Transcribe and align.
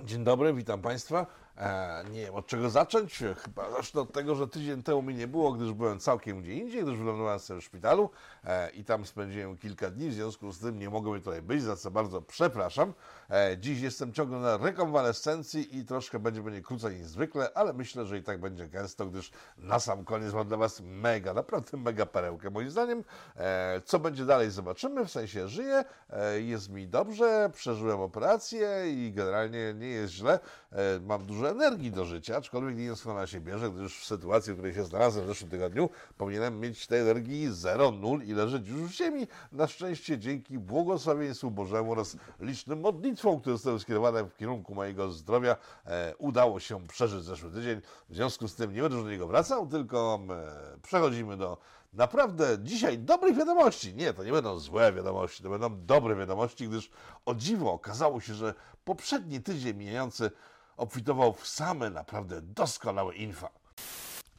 Dzień 0.00 0.24
dobry, 0.24 0.54
witam 0.54 0.82
Państwa. 0.82 1.26
E, 1.56 2.04
nie 2.10 2.20
wiem 2.20 2.34
od 2.34 2.46
czego 2.46 2.70
zacząć. 2.70 3.22
Chyba 3.36 3.70
zacznę 3.70 4.00
od 4.00 4.12
tego, 4.12 4.34
że 4.34 4.48
tydzień 4.48 4.82
temu 4.82 5.02
mi 5.02 5.14
nie 5.14 5.28
było, 5.28 5.52
gdyż 5.52 5.72
byłem 5.72 5.98
całkiem 5.98 6.42
gdzie 6.42 6.52
indziej, 6.52 6.82
gdyż 6.82 6.96
wylądowałem 6.96 7.38
sobie 7.38 7.60
w 7.60 7.64
szpitalu 7.64 8.10
e, 8.44 8.70
i 8.70 8.84
tam 8.84 9.06
spędziłem 9.06 9.58
kilka 9.58 9.90
dni, 9.90 10.08
w 10.08 10.14
związku 10.14 10.52
z 10.52 10.58
tym 10.58 10.78
nie 10.78 10.90
mogłem 10.90 11.20
tutaj 11.20 11.42
być, 11.42 11.62
za 11.62 11.76
co 11.76 11.90
bardzo 11.90 12.22
przepraszam. 12.22 12.94
E, 13.30 13.56
dziś 13.58 13.80
jestem 13.80 14.12
ciągle 14.12 14.38
na 14.38 14.56
rekonwalescencji 14.56 15.78
i 15.78 15.84
troszkę 15.84 16.18
będzie 16.18 16.42
będzie 16.42 16.62
krócej 16.62 16.96
niż 16.96 17.06
zwykle, 17.06 17.50
ale 17.54 17.72
myślę, 17.72 18.06
że 18.06 18.18
i 18.18 18.22
tak 18.22 18.40
będzie 18.40 18.68
gęsto, 18.68 19.06
gdyż 19.06 19.30
na 19.58 19.80
sam 19.80 20.04
koniec 20.04 20.34
mam 20.34 20.48
dla 20.48 20.56
Was 20.56 20.80
mega, 20.80 21.34
naprawdę 21.34 21.76
mega 21.76 22.06
perełkę 22.06 22.50
moim 22.50 22.70
zdaniem. 22.70 23.04
E, 23.36 23.80
co 23.84 23.98
będzie 23.98 24.24
dalej 24.24 24.50
zobaczymy, 24.50 25.04
w 25.06 25.10
sensie 25.10 25.48
żyję, 25.48 25.84
e, 26.10 26.40
jest 26.40 26.68
mi 26.70 26.88
dobrze, 26.88 27.50
przeżyłem 27.54 28.00
operację 28.00 28.82
i 28.86 29.12
generalnie 29.12 29.74
nie 29.74 29.88
jest 29.88 30.12
źle, 30.12 30.38
e, 30.72 31.00
mam 31.00 31.26
dużo 31.26 31.41
energii 31.50 31.90
do 31.90 32.04
życia, 32.04 32.36
aczkolwiek 32.36 32.76
nie 32.76 32.84
jest 32.84 33.06
na 33.06 33.26
siebie, 33.26 33.58
że 33.58 33.70
gdyż 33.70 33.98
w 33.98 34.04
sytuacji, 34.04 34.52
w 34.52 34.56
której 34.56 34.74
się 34.74 34.84
znalazłem 34.84 35.24
w 35.24 35.28
zeszłym 35.28 35.50
tygodniu, 35.50 35.90
powinienem 36.16 36.60
mieć 36.60 36.86
tej 36.86 37.00
energii 37.00 37.48
0, 37.50 37.92
0 37.92 38.22
i 38.24 38.32
leżeć 38.32 38.68
już 38.68 38.80
w 38.80 38.92
ziemi. 38.92 39.26
Na 39.52 39.66
szczęście 39.66 40.18
dzięki 40.18 40.58
błogosławieństwu 40.58 41.50
Bożemu 41.50 41.92
oraz 41.92 42.16
licznym 42.40 42.80
modlitwom, 42.80 43.40
które 43.40 43.56
zostały 43.56 43.80
skierowane 43.80 44.24
w 44.24 44.36
kierunku 44.36 44.74
mojego 44.74 45.12
zdrowia, 45.12 45.56
e, 45.86 46.14
udało 46.18 46.60
się 46.60 46.86
przeżyć 46.86 47.24
zeszły 47.24 47.50
tydzień. 47.50 47.80
W 48.08 48.14
związku 48.14 48.48
z 48.48 48.54
tym 48.54 48.74
nie 48.74 48.82
będę 48.82 49.02
do 49.02 49.10
niego 49.10 49.26
wracał, 49.26 49.66
tylko 49.66 50.20
e, 50.30 50.78
przechodzimy 50.82 51.36
do 51.36 51.58
naprawdę 51.92 52.58
dzisiaj 52.62 52.98
dobrych 52.98 53.36
wiadomości. 53.36 53.94
Nie, 53.94 54.14
to 54.14 54.24
nie 54.24 54.32
będą 54.32 54.58
złe 54.58 54.92
wiadomości, 54.92 55.42
to 55.42 55.50
będą 55.50 55.86
dobre 55.86 56.16
wiadomości, 56.16 56.68
gdyż 56.68 56.90
o 57.26 57.34
dziwo 57.34 57.72
okazało 57.72 58.20
się, 58.20 58.34
że 58.34 58.54
poprzedni 58.84 59.40
tydzień 59.40 59.76
mijający 59.76 60.30
obfitował 60.76 61.32
w 61.32 61.46
same 61.48 61.90
naprawdę 61.90 62.40
doskonałe 62.42 63.14
infa. 63.14 63.48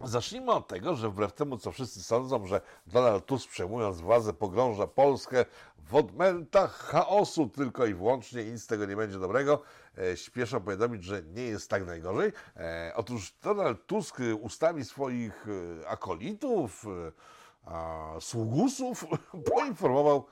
Zacznijmy 0.02 0.52
od 0.52 0.68
tego, 0.68 0.96
że 0.96 1.10
wbrew 1.10 1.34
temu, 1.34 1.58
co 1.58 1.72
wszyscy 1.72 2.04
sądzą, 2.04 2.48
że 2.48 2.62
Donald 2.88 3.26
Tusk 3.26 3.50
przejmując 3.50 4.02
władzę 4.02 4.34
pogrąża 4.34 4.88
Polskę 4.88 5.46
w 5.78 5.96
odmętach 5.96 6.78
chaosu 6.78 7.50
tylko 7.50 7.86
i 7.86 7.94
wyłącznie 7.94 8.44
i 8.44 8.52
nic 8.52 8.64
z 8.64 8.68
tego 8.68 8.86
nie 8.86 8.96
będzie 8.96 9.20
dobrego, 9.20 9.62
e, 9.98 10.18
śpieszą 10.18 10.62
powiadomić, 10.62 11.04
że 11.04 11.24
nie 11.24 11.44
jest 11.44 11.70
tak 11.70 11.86
najgorzej. 11.86 12.32
E, 12.56 12.92
otóż 12.96 13.34
Donald 13.44 13.86
Tusk 13.86 14.18
ustami 14.42 14.86
swoich 14.86 15.46
e, 15.84 15.88
akolitów, 15.88 16.86
e, 17.68 18.22
sługusów 18.22 19.06
poinformował 19.56 20.26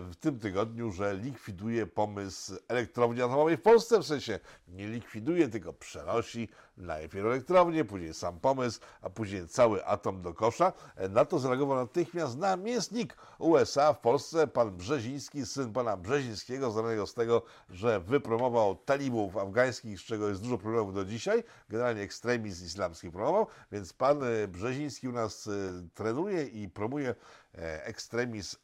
w 0.00 0.12
tym 0.20 0.38
tygodniu, 0.38 0.92
że 0.92 1.14
likwiduje 1.14 1.86
pomysł 1.86 2.54
elektrowni 2.68 3.22
atomowej 3.22 3.56
w 3.56 3.62
Polsce, 3.62 3.98
w 3.98 4.06
sensie 4.06 4.40
nie 4.68 4.88
likwiduje, 4.88 5.48
tylko 5.48 5.72
przenosi 5.72 6.48
najpierw 6.76 7.26
elektrownię, 7.26 7.84
później 7.84 8.14
sam 8.14 8.40
pomysł, 8.40 8.80
a 9.02 9.10
później 9.10 9.48
cały 9.48 9.86
atom 9.86 10.22
do 10.22 10.34
kosza. 10.34 10.72
E, 10.96 11.08
Na 11.08 11.24
to 11.24 11.38
zareagował 11.38 11.76
natychmiast 11.76 12.38
namiestnik 12.38 13.16
USA 13.38 13.92
w 13.92 14.00
Polsce, 14.00 14.46
pan 14.46 14.76
Brzeziński, 14.76 15.46
syn 15.46 15.72
pana 15.72 15.96
Brzezińskiego, 15.96 16.70
znanego 16.70 17.06
z 17.06 17.14
tego, 17.14 17.42
że 17.70 18.00
wypromował 18.00 18.76
talibów 18.76 19.36
afgańskich, 19.36 19.98
z 20.00 20.02
czego 20.02 20.28
jest 20.28 20.42
dużo 20.42 20.58
problemów 20.58 20.94
do 20.94 21.04
dzisiaj, 21.04 21.44
generalnie 21.68 22.02
ekstremizm 22.02 22.66
islamski 22.66 23.10
promował, 23.10 23.46
więc 23.72 23.92
pan 23.92 24.22
e, 24.22 24.48
Brzeziński 24.48 25.08
u 25.08 25.12
nas 25.12 25.46
e, 25.46 25.50
trenuje 25.94 26.44
i 26.44 26.68
promuje 26.68 27.14
e, 27.54 27.84
ekstremizm 27.86 28.56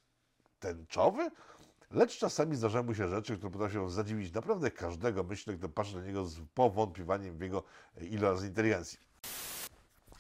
tęczowy, 0.61 1.31
lecz 1.91 2.19
czasami 2.19 2.57
zdarzają 2.57 2.85
mu 2.85 2.95
się 2.95 3.09
rzeczy, 3.09 3.37
które 3.37 3.53
potrafią 3.53 3.89
zadziwić 3.89 4.33
naprawdę 4.33 4.71
każdego, 4.71 5.25
myślę, 5.25 5.55
kto 5.55 5.69
patrzy 5.69 5.97
na 5.97 6.03
niego 6.03 6.25
z 6.25 6.41
powątpiewaniem 6.55 7.39
w 7.39 7.41
jego 7.41 7.63
e, 8.01 8.05
ilość 8.05 8.43
inteligencji. 8.43 8.99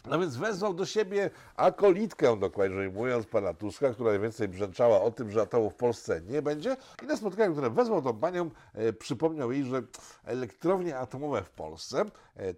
No 0.06 0.19
więc 0.19 0.36
wezwał 0.36 0.75
do 0.75 0.86
siebie 0.86 1.31
akolitkę, 1.56 2.37
dokładnie 2.37 2.77
ujmując, 2.77 3.27
pana 3.27 3.54
Tuska, 3.54 3.91
która 3.91 4.10
najwięcej 4.10 4.48
brzęczała 4.48 5.03
o 5.03 5.10
tym, 5.10 5.31
że 5.31 5.41
atomu 5.43 5.71
w 5.71 5.75
Polsce 5.75 6.21
nie 6.21 6.43
będzie. 6.43 6.77
I 7.03 7.06
na 7.06 7.16
spotkaniu, 7.16 7.53
które 7.53 7.71
wezwał 7.71 8.03
tą 8.03 8.19
panią, 8.19 8.50
e, 8.75 8.93
przypomniał 8.93 9.53
jej, 9.53 9.65
że 9.65 9.82
elektrownie 10.25 10.98
atomowe 10.98 11.43
w 11.43 11.50
Polsce 11.50 12.04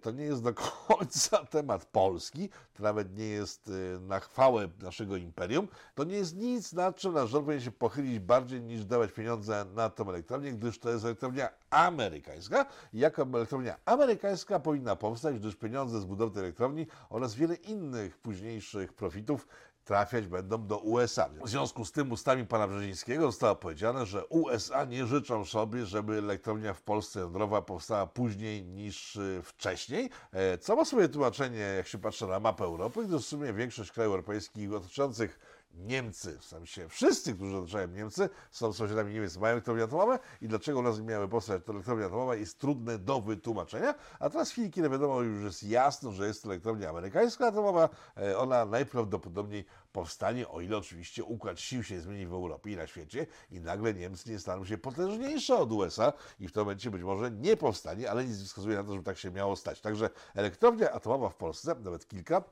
to 0.01 0.11
nie 0.11 0.23
jest 0.23 0.43
do 0.43 0.53
końca 0.87 1.45
temat 1.45 1.85
polski, 1.85 2.49
to 2.73 2.83
nawet 2.83 3.17
nie 3.17 3.25
jest 3.25 3.71
e, 3.95 3.99
na 3.99 4.19
chwałę 4.19 4.69
naszego 4.81 5.17
imperium. 5.17 5.67
To 5.95 6.03
nie 6.03 6.15
jest 6.15 6.35
nic, 6.35 6.73
na 6.73 6.93
czym 6.93 7.13
nasz 7.13 7.29
rząd 7.29 7.45
powinien 7.45 7.63
się 7.63 7.71
pochylić 7.71 8.19
bardziej 8.19 8.61
niż 8.61 8.85
dawać 8.85 9.11
pieniądze 9.11 9.65
na 9.75 9.89
tą 9.89 10.09
elektrownię, 10.09 10.51
gdyż 10.51 10.79
to 10.79 10.89
jest 10.89 11.05
elektrownia 11.05 11.49
amerykańska. 11.69 12.65
I 12.93 12.99
jako 12.99 13.27
elektrownia 13.33 13.75
amerykańska 13.85 14.59
powinna 14.59 14.95
powstać, 14.95 15.39
gdyż 15.39 15.55
pieniądze 15.55 16.01
z 16.01 16.05
budowy 16.05 16.33
tej 16.33 16.43
elektrowni 16.43 16.87
oraz 17.09 17.35
wiele 17.35 17.55
innych 17.55 18.17
późniejszych 18.17 18.93
profitów 18.93 19.47
trafiać 19.83 20.27
będą 20.27 20.67
do 20.67 20.77
USA. 20.77 21.29
W 21.45 21.49
związku 21.49 21.85
z 21.85 21.91
tym 21.91 22.11
ustami 22.11 22.45
pana 22.45 22.67
Brzezińskiego 22.67 23.25
zostało 23.25 23.55
powiedziane, 23.55 24.05
że 24.05 24.25
USA 24.25 24.85
nie 24.85 25.05
życzą 25.05 25.45
sobie, 25.45 25.85
żeby 25.85 26.17
elektrownia 26.17 26.73
w 26.73 26.81
Polsce 26.81 27.19
jądrowa 27.19 27.61
powstała 27.61 28.07
później 28.07 28.63
niż 28.63 29.15
y, 29.15 29.41
wcześniej, 29.43 30.09
e, 30.31 30.57
co 30.57 30.75
ma 30.75 30.85
swoje 30.85 31.09
tłumaczenie, 31.09 31.59
jak 31.59 31.87
się 31.87 31.97
patrzy 31.97 32.27
na 32.27 32.39
mapę 32.39 32.63
Europy, 32.63 33.05
gdyż 33.05 33.21
w 33.21 33.27
sumie 33.27 33.53
większość 33.53 33.91
krajów 33.91 34.11
europejskich 34.11 34.73
otaczających 34.73 35.39
Niemcy, 35.73 36.37
w 36.39 36.45
sensie 36.45 36.89
wszyscy, 36.89 37.33
którzy 37.33 37.57
otaczają 37.57 37.87
Niemcy, 37.87 38.29
są 38.51 38.73
sąsiadami 38.73 39.13
Niemiec, 39.13 39.37
mają 39.37 39.51
elektrownie 39.51 39.83
atomowe 39.83 40.19
i 40.41 40.47
dlaczego 40.47 40.79
u 40.79 40.81
nas 40.81 40.99
nie 40.99 41.05
miały 41.05 41.27
powstać 41.27 41.61
elektrownia 41.69 42.05
atomowa 42.05 42.35
jest 42.35 42.59
trudne 42.59 42.99
do 42.99 43.21
wytłumaczenia, 43.21 43.95
a 44.19 44.29
teraz 44.29 44.49
w 44.49 44.51
chwili, 44.51 44.71
kiedy 44.71 44.89
wiadomo 44.89 45.21
już 45.21 45.43
jest 45.43 45.63
jasno, 45.63 46.11
że 46.11 46.27
jest 46.27 46.45
elektrownia 46.45 46.89
amerykańska 46.89 47.47
atomowa, 47.47 47.89
e, 48.17 48.37
ona 48.37 48.65
najprawdopodobniej 48.65 49.65
powstanie, 49.91 50.47
o 50.47 50.61
ile 50.61 50.77
oczywiście 50.77 51.23
układ 51.23 51.59
sił 51.59 51.83
się 51.83 52.01
zmieni 52.01 52.27
w 52.27 52.33
Europie 52.33 52.71
i 52.71 52.75
na 52.75 52.87
świecie 52.87 53.27
i 53.51 53.59
nagle 53.59 53.93
Niemcy 53.93 54.31
nie 54.31 54.39
staną 54.39 54.65
się 54.65 54.77
potężniejsze 54.77 55.55
od 55.57 55.71
USA 55.71 56.13
i 56.39 56.47
w 56.47 56.51
tym 56.51 56.61
momencie 56.61 56.91
być 56.91 57.03
może 57.03 57.31
nie 57.31 57.57
powstanie, 57.57 58.11
ale 58.11 58.25
nic 58.25 58.43
wskazuje 58.43 58.77
na 58.77 58.83
to, 58.83 58.91
żeby 58.91 59.03
tak 59.03 59.17
się 59.17 59.31
miało 59.31 59.55
stać. 59.55 59.81
Także 59.81 60.09
elektrownia 60.35 60.91
atomowa 60.91 61.29
w 61.29 61.35
Polsce, 61.35 61.75
nawet 61.83 62.07
kilka, 62.07 62.43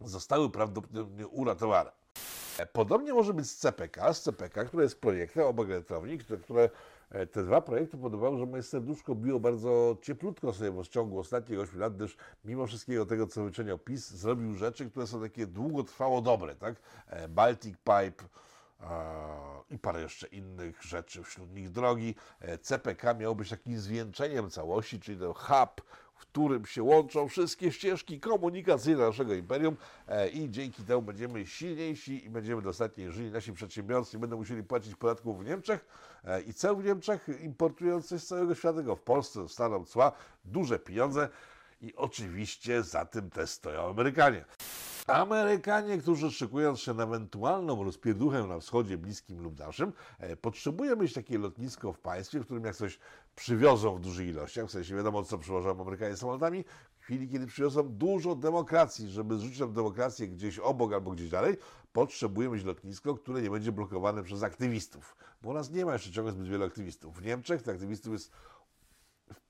zostały 0.00 0.50
prawdopodobnie 0.50 1.26
uratowane. 1.26 2.02
E, 2.58 2.66
Podobnie 2.66 3.12
może 3.14 3.34
być 3.34 3.50
z 3.50 3.56
CPK, 3.56 4.14
z 4.14 4.22
CPK, 4.22 4.64
które 4.64 4.82
jest 4.82 5.00
projektem 5.00 5.46
obok 5.46 5.70
elektrowni, 5.70 6.18
które, 6.18 6.38
które 6.38 6.70
e, 7.10 7.26
te 7.26 7.42
dwa 7.42 7.60
projekty 7.60 7.96
podobały, 7.98 8.38
że 8.38 8.46
moje 8.46 8.62
serduszko 8.62 9.14
biło 9.14 9.40
bardzo 9.40 9.96
cieplutko 10.02 10.52
sobie 10.52 10.70
w 10.70 10.88
ciągu 10.88 11.18
ostatnich 11.18 11.60
8 11.60 11.80
lat, 11.80 11.96
gdyż 11.96 12.16
mimo 12.44 12.66
wszystkiego 12.66 13.06
tego, 13.06 13.26
co 13.26 13.44
wyczyniał 13.44 13.78
PiS, 13.78 14.10
zrobił 14.10 14.54
rzeczy, 14.54 14.90
które 14.90 15.06
są 15.06 15.22
takie 15.22 15.46
długotrwało 15.46 16.20
dobre, 16.20 16.54
tak? 16.54 16.74
E, 17.06 17.28
Baltic 17.28 17.76
Pipe, 17.76 18.24
i 19.70 19.78
parę 19.78 20.00
jeszcze 20.00 20.26
innych 20.26 20.82
rzeczy, 20.82 21.22
wśród 21.22 21.54
nich 21.54 21.70
drogi. 21.70 22.14
CPK 22.62 23.14
miał 23.14 23.36
być 23.36 23.50
takim 23.50 23.78
zwieńczeniem 23.78 24.50
całości, 24.50 25.00
czyli 25.00 25.18
ten 25.18 25.32
hub, 25.32 25.82
w 26.22 26.26
którym 26.26 26.66
się 26.66 26.82
łączą 26.82 27.28
wszystkie 27.28 27.72
ścieżki 27.72 28.20
komunikacyjne 28.20 29.06
naszego 29.06 29.34
imperium 29.34 29.76
e, 30.08 30.28
i 30.28 30.50
dzięki 30.50 30.84
temu 30.84 31.02
będziemy 31.02 31.46
silniejsi 31.46 32.24
i 32.24 32.30
będziemy 32.30 32.62
dostatniej 32.62 33.12
żyli. 33.12 33.30
Nasi 33.30 33.52
przedsiębiorcy 33.52 34.16
nie 34.16 34.20
będą 34.20 34.36
musieli 34.36 34.62
płacić 34.62 34.94
podatków 34.94 35.40
w 35.40 35.44
Niemczech 35.44 35.86
e, 36.24 36.42
i 36.42 36.54
ceł 36.54 36.76
w 36.76 36.84
Niemczech, 36.84 37.28
importując 37.40 38.08
z 38.08 38.26
całego 38.26 38.54
świata, 38.54 38.94
w 38.96 39.00
Polsce 39.00 39.40
dostaną 39.40 39.84
cła, 39.84 40.12
duże 40.44 40.78
pieniądze 40.78 41.28
i 41.80 41.94
oczywiście 41.96 42.82
za 42.82 43.04
tym 43.04 43.30
też 43.30 43.50
stoją 43.50 43.90
Amerykanie. 43.90 44.44
Amerykanie, 45.06 45.98
którzy 45.98 46.30
szykując 46.30 46.80
się 46.80 46.94
na 46.94 47.02
ewentualną 47.02 47.84
rozpierduchę 47.84 48.46
na 48.46 48.58
wschodzie 48.58 48.98
bliskim 48.98 49.42
lub 49.42 49.54
dalszym, 49.54 49.92
e, 50.18 50.36
potrzebują 50.36 50.96
mieć 50.96 51.12
takie 51.12 51.38
lotnisko 51.38 51.92
w 51.92 51.98
państwie, 51.98 52.40
w 52.40 52.44
którym 52.44 52.64
jak 52.64 52.76
coś 52.76 52.98
przywiozą 53.36 53.96
w 53.96 54.00
dużych 54.00 54.28
ilościach, 54.28 54.66
w 54.66 54.70
sensie 54.70 54.96
wiadomo 54.96 55.22
co 55.22 55.38
przywożą 55.38 55.80
Amerykanie 55.80 56.16
samolotami, 56.16 56.64
w 56.98 57.04
chwili 57.04 57.28
kiedy 57.28 57.46
przywiozą 57.46 57.88
dużo 57.88 58.34
demokracji, 58.34 59.08
żeby 59.08 59.38
zrzucić 59.38 59.58
tę 59.58 59.72
demokrację 59.72 60.28
gdzieś 60.28 60.58
obok 60.58 60.92
albo 60.92 61.10
gdzieś 61.10 61.30
dalej, 61.30 61.56
potrzebują 61.92 62.52
mieć 62.52 62.64
lotnisko, 62.64 63.14
które 63.14 63.42
nie 63.42 63.50
będzie 63.50 63.72
blokowane 63.72 64.22
przez 64.22 64.42
aktywistów. 64.42 65.16
Bo 65.42 65.50
u 65.50 65.52
nas 65.52 65.70
nie 65.70 65.84
ma 65.84 65.92
jeszcze 65.92 66.10
ciągle 66.10 66.32
zbyt 66.32 66.48
wielu 66.48 66.64
aktywistów. 66.64 67.16
W 67.16 67.24
Niemczech 67.24 67.62
tych 67.62 67.74
aktywistów 67.74 68.12
jest 68.12 68.32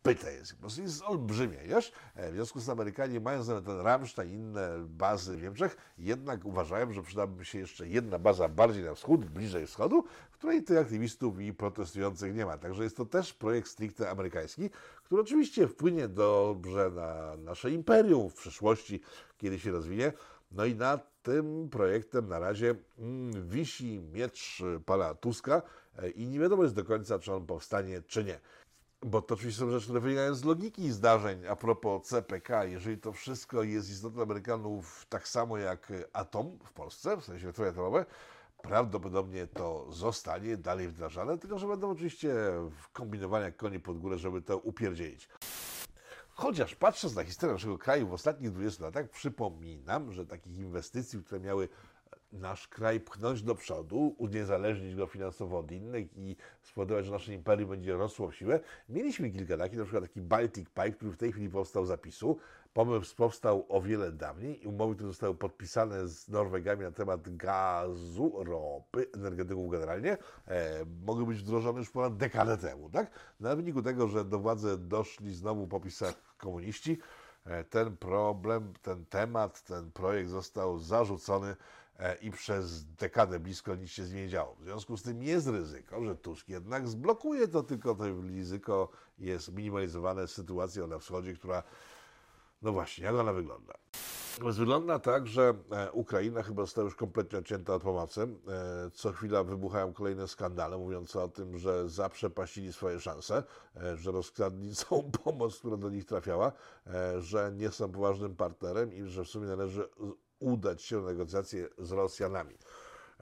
pyte 0.02 0.32
jest, 0.32 0.54
po 0.54 0.60
prostu 0.60 0.82
jest 0.82 1.02
olbrzymia 1.02 1.62
ilość. 1.62 1.92
E, 2.14 2.30
W 2.30 2.34
związku 2.34 2.60
z 2.60 2.64
tym 2.64 2.72
Amerykanie, 2.72 3.20
mając 3.20 3.48
nawet 3.48 3.64
ten 3.64 3.80
Ramstein 3.80 4.30
inne 4.32 4.84
bazy 4.88 5.36
w 5.36 5.42
Niemczech, 5.42 5.76
jednak 5.98 6.44
uważają, 6.44 6.92
że 6.92 7.02
przydałaby 7.02 7.44
się 7.44 7.58
jeszcze 7.58 7.88
jedna 7.88 8.18
baza 8.18 8.48
bardziej 8.48 8.84
na 8.84 8.94
wschód, 8.94 9.24
bliżej 9.24 9.66
wschodu, 9.66 10.04
w 10.30 10.38
której 10.38 10.62
tych 10.62 10.78
aktywistów 10.78 11.40
i 11.40 11.52
protestujących 11.52 12.34
nie 12.34 12.46
ma. 12.46 12.58
Także 12.58 12.84
jest 12.84 12.96
to 12.96 13.06
też 13.06 13.32
projekt 13.32 13.68
stricte 13.68 14.10
amerykański, 14.10 14.70
który 15.04 15.22
oczywiście 15.22 15.68
wpłynie 15.68 16.08
dobrze 16.08 16.90
na 16.90 17.36
nasze 17.36 17.70
imperium 17.70 18.30
w 18.30 18.34
przyszłości, 18.34 19.00
kiedy 19.38 19.58
się 19.58 19.70
rozwinie. 19.70 20.12
No 20.52 20.64
i 20.64 20.74
nad 20.74 21.22
tym 21.22 21.68
projektem 21.70 22.28
na 22.28 22.38
razie 22.38 22.74
mm, 22.98 23.48
wisi 23.48 24.00
miecz 24.12 24.62
pana 24.86 25.14
Tuska 25.14 25.62
e, 25.98 26.10
i 26.10 26.28
nie 26.28 26.38
wiadomo 26.38 26.62
jest 26.62 26.74
do 26.74 26.84
końca, 26.84 27.18
czy 27.18 27.32
on 27.32 27.46
powstanie, 27.46 28.02
czy 28.06 28.24
nie. 28.24 28.40
Bo 29.04 29.22
to 29.22 29.34
oczywiście 29.34 29.60
są 29.60 29.70
rzeczy, 29.70 29.84
które 29.84 30.00
wynikają 30.00 30.34
z 30.34 30.44
logiki 30.44 30.92
zdarzeń 30.92 31.46
a 31.46 31.56
propos 31.56 32.08
CPK. 32.08 32.64
Jeżeli 32.64 32.98
to 32.98 33.12
wszystko 33.12 33.62
jest 33.62 33.90
istotą 33.90 34.22
Amerykanów 34.22 35.06
tak 35.08 35.28
samo 35.28 35.58
jak 35.58 35.92
atom 36.12 36.58
w 36.64 36.72
Polsce, 36.72 37.16
w 37.16 37.24
sensie 37.24 37.44
elektrownie 37.44 37.70
atomowe, 37.70 38.06
prawdopodobnie 38.62 39.46
to 39.46 39.92
zostanie 39.92 40.56
dalej 40.56 40.88
wdrażane, 40.88 41.38
tylko 41.38 41.58
że 41.58 41.66
będą 41.66 41.90
oczywiście 41.90 42.34
kombinowania 42.92 43.44
jak 43.44 43.56
konie 43.56 43.80
pod 43.80 43.98
górę, 43.98 44.18
żeby 44.18 44.42
to 44.42 44.58
upierdzielić. 44.58 45.28
Chociaż 46.34 46.74
patrząc 46.74 47.14
na 47.14 47.24
historię 47.24 47.52
naszego 47.52 47.78
kraju 47.78 48.08
w 48.08 48.12
ostatnich 48.12 48.50
20 48.50 48.84
latach, 48.84 49.10
przypominam, 49.10 50.12
że 50.12 50.26
takich 50.26 50.58
inwestycji, 50.58 51.24
które 51.24 51.40
miały 51.40 51.68
nasz 52.32 52.68
kraj 52.68 53.00
pchnąć 53.00 53.42
do 53.42 53.54
przodu, 53.54 54.14
uniezależnić 54.18 54.94
go 54.94 55.06
finansowo 55.06 55.58
od 55.58 55.72
innych 55.72 56.16
i 56.16 56.36
spowodować, 56.62 57.06
że 57.06 57.12
nasze 57.12 57.34
imperium 57.34 57.70
będzie 57.70 57.96
rosło 57.96 58.28
w 58.28 58.34
siłę. 58.34 58.60
Mieliśmy 58.88 59.30
kilka 59.30 59.56
takich, 59.56 59.78
na 59.78 59.84
przykład 59.84 60.04
taki 60.04 60.20
Baltic 60.20 60.68
Pipe, 60.68 60.92
który 60.92 61.12
w 61.12 61.16
tej 61.16 61.32
chwili 61.32 61.48
powstał 61.48 61.86
zapisu. 61.86 62.38
Pomysł 62.72 63.16
powstał 63.16 63.66
o 63.68 63.80
wiele 63.80 64.12
dawniej 64.12 64.64
i 64.64 64.66
umowy, 64.66 64.94
które 64.94 65.08
zostały 65.08 65.34
podpisane 65.34 66.08
z 66.08 66.28
Norwegami 66.28 66.82
na 66.82 66.90
temat 66.90 67.36
gazu, 67.36 68.44
ropy, 68.44 69.06
energetyków 69.14 69.70
generalnie, 69.70 70.16
e, 70.48 70.84
mogły 71.06 71.26
być 71.26 71.38
wdrożone 71.38 71.78
już 71.78 71.90
ponad 71.90 72.16
dekadę 72.16 72.58
temu. 72.58 72.90
Tak? 72.90 73.10
Na 73.40 73.56
wyniku 73.56 73.82
tego, 73.82 74.08
że 74.08 74.24
do 74.24 74.38
władzy 74.38 74.78
doszli 74.78 75.34
znowu 75.34 75.66
po 75.66 75.80
komuniści, 76.38 76.98
ten 77.70 77.96
problem, 77.96 78.72
ten 78.82 79.06
temat, 79.06 79.62
ten 79.62 79.92
projekt 79.92 80.30
został 80.30 80.78
zarzucony 80.78 81.56
E, 82.02 82.14
i 82.14 82.30
przez 82.30 82.84
dekadę 82.84 83.40
blisko 83.40 83.74
nic 83.74 83.90
się 83.90 84.02
nie 84.02 84.28
działo. 84.28 84.56
W 84.60 84.64
związku 84.64 84.96
z 84.96 85.02
tym 85.02 85.22
jest 85.22 85.46
ryzyko, 85.46 86.04
że 86.04 86.16
Tusk 86.16 86.48
jednak 86.48 86.88
zblokuje 86.88 87.48
to, 87.48 87.62
tylko 87.62 87.94
to 87.94 88.04
ryzyko 88.22 88.88
jest 89.18 89.52
minimalizowane 89.52 90.28
sytuacją 90.28 90.86
na 90.86 90.98
wschodzie, 90.98 91.34
która, 91.34 91.62
no 92.62 92.72
właśnie, 92.72 93.04
jak 93.04 93.14
ona 93.14 93.32
wygląda? 93.32 93.74
Wygląda 94.40 94.98
tak, 94.98 95.26
że 95.26 95.54
e, 95.70 95.92
Ukraina 95.92 96.42
chyba 96.42 96.62
została 96.62 96.84
już 96.84 96.94
kompletnie 96.94 97.38
odcięta 97.38 97.74
od 97.74 97.82
pomocy. 97.82 98.20
E, 98.20 98.90
co 98.94 99.12
chwila 99.12 99.44
wybuchają 99.44 99.92
kolejne 99.92 100.28
skandale 100.28 100.78
mówiące 100.78 101.22
o 101.22 101.28
tym, 101.28 101.58
że 101.58 101.88
zaprzepaścili 101.88 102.72
swoje 102.72 103.00
szanse, 103.00 103.42
że 103.94 104.12
rozkradli 104.12 104.74
całą 104.76 105.10
pomoc, 105.10 105.58
która 105.58 105.76
do 105.76 105.90
nich 105.90 106.04
trafiała, 106.04 106.52
że 107.18 107.52
nie 107.54 107.70
są 107.70 107.92
poważnym 107.92 108.36
partnerem 108.36 108.94
i 108.94 109.02
że 109.04 109.24
w 109.24 109.28
sumie 109.28 109.46
należy 109.46 109.88
udać 110.38 110.82
się 110.82 110.96
na 110.96 111.02
negocjacje 111.02 111.68
z 111.78 111.92
Rosjanami. 111.92 112.54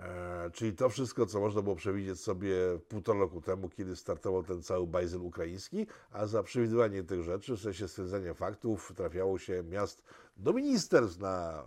E, 0.02 0.50
czyli 0.50 0.72
to 0.72 0.88
wszystko, 0.88 1.26
co 1.26 1.40
można 1.40 1.62
było 1.62 1.76
przewidzieć 1.76 2.20
sobie 2.20 2.54
półtora 2.88 3.18
roku 3.18 3.40
temu, 3.40 3.68
kiedy 3.68 3.96
startował 3.96 4.42
ten 4.42 4.62
cały 4.62 4.86
bajzel 4.86 5.20
ukraiński, 5.20 5.86
a 6.12 6.26
za 6.26 6.42
przewidywanie 6.42 7.02
tych 7.02 7.22
rzeczy, 7.22 7.56
w 7.56 7.60
sensie 7.60 7.88
stwierdzenia 7.88 8.34
faktów, 8.34 8.92
trafiało 8.96 9.38
się 9.38 9.62
miast 9.62 10.02
do 10.36 10.52
ministerstw 10.52 11.18
na 11.18 11.64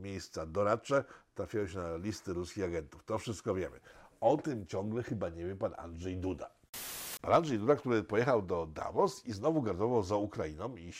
miejsca 0.00 0.46
doradcze, 0.46 1.04
trafiało 1.34 1.66
się 1.66 1.78
na 1.78 1.96
listy 1.96 2.32
ruskich 2.32 2.64
agentów. 2.64 3.04
To 3.04 3.18
wszystko 3.18 3.54
wiemy. 3.54 3.80
O 4.20 4.36
tym 4.36 4.66
ciągle 4.66 5.02
chyba 5.02 5.28
nie 5.28 5.46
wie 5.46 5.56
pan 5.56 5.74
Andrzej 5.76 6.16
Duda. 6.16 6.50
Pan 7.22 7.32
Andrzej 7.32 7.58
Duda, 7.58 7.76
który 7.76 8.02
pojechał 8.02 8.42
do 8.42 8.66
Davos 8.66 9.26
i 9.26 9.32
znowu 9.32 9.62
gardował 9.62 10.02
za 10.02 10.16
Ukrainą 10.16 10.76
i 10.76 10.92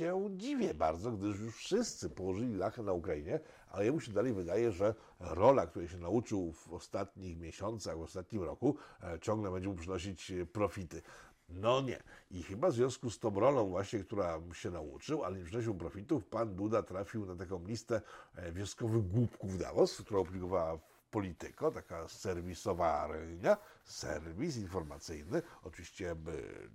się 0.00 0.30
dziwię 0.36 0.74
bardzo, 0.74 1.12
gdyż 1.12 1.40
już 1.40 1.56
wszyscy 1.56 2.10
położyli 2.10 2.56
lachę 2.56 2.82
na 2.82 2.92
Ukrainie, 2.92 3.40
ale 3.70 3.84
jemu 3.84 4.00
się 4.00 4.12
dalej 4.12 4.32
wydaje, 4.32 4.72
że 4.72 4.94
rola, 5.20 5.66
której 5.66 5.88
się 5.88 5.98
nauczył 5.98 6.52
w 6.52 6.72
ostatnich 6.72 7.38
miesiącach, 7.38 7.96
w 7.98 8.00
ostatnim 8.00 8.42
roku, 8.42 8.76
e, 9.02 9.18
ciągle 9.20 9.50
będzie 9.50 9.68
mu 9.68 9.74
przynosić 9.74 10.30
e, 10.30 10.46
profity. 10.46 11.02
No 11.48 11.80
nie. 11.80 12.02
I 12.30 12.42
chyba 12.42 12.70
w 12.70 12.74
związku 12.74 13.10
z 13.10 13.18
tą 13.18 13.40
rolą 13.40 13.68
właśnie, 13.68 13.98
która 14.04 14.40
się 14.52 14.70
nauczył, 14.70 15.24
ale 15.24 15.38
nie 15.38 15.44
przynosił 15.44 15.74
profitów, 15.74 16.26
pan 16.26 16.54
Duda 16.54 16.82
trafił 16.82 17.26
na 17.26 17.36
taką 17.36 17.66
listę 17.66 18.00
e, 18.36 18.52
wioskowych 18.52 19.08
głupków 19.08 19.58
Davos, 19.58 19.96
którą 19.96 20.20
opublikowała 20.20 20.78
Polityko, 21.10 21.70
taka 21.70 22.08
serwisowarnia, 22.08 23.56
serwis 23.84 24.56
informacyjny, 24.56 25.42
oczywiście 25.62 26.16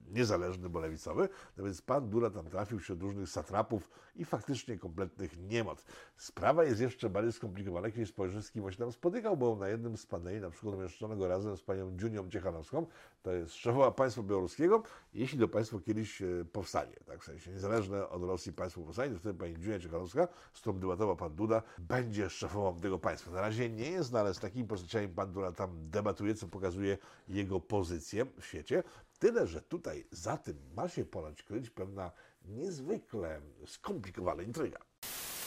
niezależny, 0.07 0.69
bo 0.69 0.79
lewicowy, 0.79 1.29
no 1.57 1.63
więc 1.63 1.81
pan 1.81 2.09
Dura 2.09 2.29
tam 2.29 2.49
trafił 2.49 2.79
wśród 2.79 3.01
różnych 3.01 3.29
satrapów 3.29 3.89
i 4.15 4.25
faktycznie 4.25 4.77
kompletnych 4.77 5.37
niemoc. 5.37 5.85
Sprawa 6.17 6.63
jest 6.63 6.81
jeszcze 6.81 7.09
bardziej 7.09 7.33
skomplikowana, 7.33 7.91
kiedy 7.91 8.05
spojrzy 8.05 8.43
z 8.43 8.51
kimś 8.51 8.77
tam 8.77 8.91
spotykał, 8.91 9.37
bo 9.37 9.55
na 9.55 9.67
jednym 9.67 9.97
z 9.97 10.05
paneli, 10.05 10.41
na 10.41 10.49
przykład 10.49 10.75
umieszczonego 10.75 11.27
razem 11.27 11.57
z 11.57 11.61
panią 11.61 11.97
Dziunią 11.97 12.29
Ciechanowską, 12.29 12.85
to 13.23 13.31
jest 13.31 13.53
szefowa 13.53 13.91
państwa 13.91 14.23
białoruskiego, 14.23 14.83
jeśli 15.13 15.39
to 15.39 15.47
państwo 15.47 15.79
kiedyś 15.79 16.21
e, 16.21 16.25
powstanie, 16.51 16.95
tak 17.05 17.21
w 17.21 17.23
sensie 17.23 17.51
niezależne 17.51 18.09
od 18.09 18.23
Rosji 18.23 18.53
państwo 18.53 18.81
powstanie, 18.81 19.13
to 19.13 19.19
wtedy 19.19 19.39
pani 19.39 19.59
Dziunia 19.59 19.79
Ciechanowska, 19.79 20.27
z 20.53 20.59
którą 20.59 20.79
debatował 20.79 21.15
pan 21.15 21.35
Duda, 21.35 21.61
będzie 21.77 22.29
szefową 22.29 22.79
tego 22.79 22.99
państwa. 22.99 23.31
Na 23.31 23.41
razie 23.41 23.69
nie 23.69 23.91
jest 23.91 24.15
ale 24.15 24.33
z 24.33 24.39
takimi 24.39 24.67
postaciami 24.67 25.07
pan 25.07 25.31
Dura 25.31 25.51
tam 25.51 25.89
debatuje, 25.89 26.35
co 26.35 26.47
pokazuje 26.47 26.97
jego 27.27 27.59
pozycję 27.59 28.25
w 28.39 28.45
świecie. 28.45 28.83
Tyle, 29.19 29.47
że 29.47 29.61
tutaj 29.61 30.07
za 30.11 30.37
tym 30.37 30.57
ma 30.75 30.87
się 30.87 31.05
ponoć 31.05 31.43
kryć 31.43 31.69
pewna 31.69 32.11
niezwykle 32.47 33.41
skomplikowana 33.65 34.43
intryga. 34.43 34.79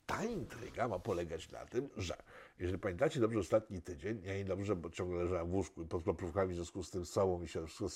Ta 0.06 0.24
intryga 0.24 0.88
ma 0.88 0.98
polegać 0.98 1.50
na 1.50 1.66
tym, 1.66 1.88
że 1.96 2.16
jeżeli 2.58 2.78
pamiętacie 2.78 3.20
dobrze 3.20 3.38
ostatni 3.38 3.82
tydzień, 3.82 4.22
ja 4.24 4.34
nie 4.34 4.44
dobrze, 4.44 4.76
bo 4.76 4.90
ciągle 4.90 5.22
leżałem 5.22 5.50
w 5.50 5.54
łóżku 5.54 5.82
i 5.82 5.86
pod 5.86 6.02
kroplówkami 6.02 6.52
w 6.52 6.56
związku 6.56 6.82
z 6.82 6.90
tym 6.90 7.04
całą 7.04 7.38
mi 7.38 7.48
się 7.48 7.66
wszystko 7.66 7.88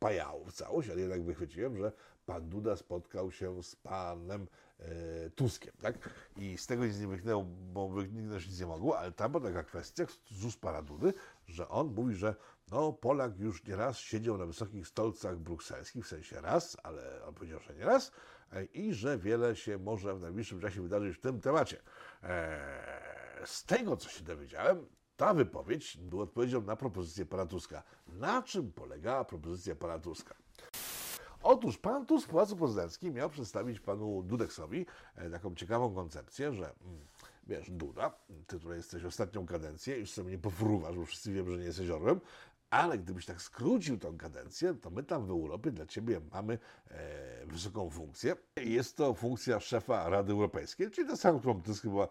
spajało 0.00 0.44
w 0.44 0.52
całość, 0.52 0.90
ale 0.90 1.00
jednak 1.00 1.22
wychwyciłem, 1.22 1.76
że 1.76 1.92
pan 2.26 2.48
Duda 2.48 2.76
spotkał 2.76 3.30
się 3.30 3.62
z 3.62 3.76
panem 3.76 4.46
e, 4.78 5.30
Tuskiem, 5.30 5.72
tak? 5.82 6.10
I 6.36 6.58
z 6.58 6.66
tego 6.66 6.86
nic 6.86 7.00
nie 7.00 7.06
wyniknęło, 7.06 7.44
bo 7.44 7.88
wyniknąć 7.88 8.46
nic 8.46 8.60
nie 8.60 8.66
mogło, 8.66 8.98
ale 8.98 9.12
tam 9.12 9.32
była 9.32 9.44
taka 9.44 9.62
kwestia 9.62 10.04
z 10.30 10.44
ust 10.44 10.60
pana 10.60 10.82
Dudy, 10.82 11.14
że 11.46 11.68
on 11.68 11.94
mówi, 11.94 12.14
że 12.14 12.34
no, 12.70 12.92
Polak 12.92 13.38
już 13.38 13.64
nieraz 13.64 13.98
siedział 13.98 14.38
na 14.38 14.46
wysokich 14.46 14.88
stolcach 14.88 15.38
brukselskich, 15.38 16.04
w 16.04 16.08
sensie 16.08 16.40
raz, 16.40 16.76
ale 16.82 17.24
on 17.24 17.34
powiedział, 17.34 17.60
że 17.60 17.74
nie 17.74 17.84
raz, 17.84 18.12
e, 18.52 18.64
i 18.64 18.94
że 18.94 19.18
wiele 19.18 19.56
się 19.56 19.78
może 19.78 20.14
w 20.14 20.20
najbliższym 20.20 20.60
czasie 20.60 20.82
wydarzyć 20.82 21.16
w 21.16 21.20
tym 21.20 21.40
temacie. 21.40 21.82
E, 22.22 23.42
z 23.44 23.64
tego, 23.64 23.96
co 23.96 24.08
się 24.08 24.24
dowiedziałem, 24.24 24.86
ta 25.16 25.34
wypowiedź 25.34 25.96
była 25.96 26.22
odpowiedzią 26.22 26.62
na 26.62 26.76
propozycję 26.76 27.26
pana 27.26 27.46
Tuska. 27.46 27.82
Na 28.06 28.42
czym 28.42 28.72
polegała 28.72 29.24
propozycja 29.24 29.76
pana 29.76 29.98
Tuska? 29.98 30.34
Otóż 31.42 31.78
pan 31.78 32.06
Tusk 32.06 32.28
w 32.28 32.30
Pałacu 32.30 32.56
Prezydenckim 32.56 33.14
miał 33.14 33.30
przedstawić 33.30 33.80
panu 33.80 34.22
Dudeksowi 34.22 34.86
e, 35.16 35.30
taką 35.30 35.54
ciekawą 35.54 35.94
koncepcję, 35.94 36.52
że 36.52 36.64
mm, 36.64 37.00
wiesz, 37.46 37.70
Duda, 37.70 38.10
ty 38.46 38.60
tutaj 38.60 38.76
jesteś 38.76 39.04
ostatnią 39.04 39.46
kadencję, 39.46 39.98
już 39.98 40.10
sobie 40.10 40.30
nie 40.30 40.38
powrówasz, 40.38 40.96
bo 40.96 41.06
wszyscy 41.06 41.32
wiemy, 41.32 41.50
że 41.50 41.58
nie 41.58 41.64
jesteś 41.64 41.90
orłem, 41.90 42.20
ale 42.70 42.98
gdybyś 42.98 43.26
tak 43.26 43.42
skrócił 43.42 43.98
tą 43.98 44.18
kadencję, 44.18 44.74
to 44.74 44.90
my 44.90 45.02
tam 45.02 45.26
w 45.26 45.30
Europie 45.30 45.70
dla 45.70 45.86
ciebie 45.86 46.20
mamy 46.32 46.58
e, 46.88 47.46
wysoką 47.46 47.90
funkcję. 47.90 48.36
Jest 48.56 48.96
to 48.96 49.14
funkcja 49.14 49.60
szefa 49.60 50.08
Rady 50.08 50.32
Europejskiej, 50.32 50.90
czyli 50.90 51.08
ta 51.08 51.16
sama, 51.16 51.38
którą 51.38 51.62
Tusk 51.62 51.82
chyba 51.82 52.08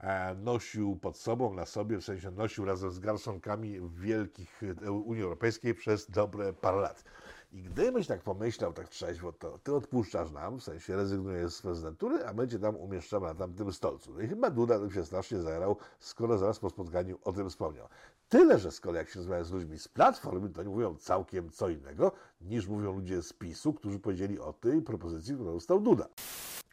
e, 0.00 0.34
nosił 0.34 0.96
pod 0.96 1.16
sobą, 1.16 1.54
na 1.54 1.66
sobie, 1.66 1.98
w 1.98 2.04
sensie 2.04 2.30
nosił 2.30 2.64
razem 2.64 2.90
z 2.90 2.98
garsonkami 2.98 3.80
wielkich 3.90 4.62
e, 4.82 4.92
Unii 4.92 5.22
Europejskiej 5.22 5.74
przez 5.74 6.10
dobre 6.10 6.52
parę 6.52 6.80
lat. 6.80 7.04
I 7.52 7.62
gdybyś 7.62 8.06
tak 8.06 8.22
pomyślał 8.22 8.72
tak 8.72 8.88
trzeźwo, 8.88 9.32
to 9.32 9.58
ty 9.58 9.74
odpuszczasz 9.74 10.30
nam, 10.30 10.60
w 10.60 10.62
sensie 10.62 10.96
rezygnujesz 10.96 11.54
z 11.54 11.62
prezydentury, 11.62 12.26
a 12.26 12.32
my 12.32 12.48
cię 12.48 12.58
tam 12.58 12.76
umieszczamy 12.76 13.26
na 13.26 13.34
tamtym 13.34 13.72
stolcu. 13.72 14.14
No 14.14 14.20
i 14.20 14.28
chyba 14.28 14.50
Duda 14.50 14.78
tym 14.78 14.90
się 14.90 15.04
strasznie 15.04 15.40
zajarał, 15.40 15.76
skoro 15.98 16.38
zaraz 16.38 16.58
po 16.58 16.70
spotkaniu 16.70 17.18
o 17.24 17.32
tym 17.32 17.50
wspomniał. 17.50 17.88
Tyle, 18.32 18.58
że 18.58 18.70
z 18.70 18.80
kolei 18.80 18.98
jak 18.98 19.08
się 19.08 19.18
rozmawia 19.18 19.44
z 19.44 19.50
ludźmi 19.50 19.78
z 19.78 19.88
Platformy, 19.88 20.48
to 20.48 20.60
oni 20.60 20.70
mówią 20.70 20.96
całkiem 20.96 21.50
co 21.50 21.68
innego, 21.68 22.12
niż 22.40 22.66
mówią 22.66 22.92
ludzie 22.92 23.22
z 23.22 23.32
PiSu, 23.32 23.72
którzy 23.72 23.98
powiedzieli 23.98 24.38
o 24.38 24.52
tej 24.52 24.82
propozycji, 24.82 25.34
którą 25.34 25.52
dostał 25.52 25.80
Duda. 25.80 26.08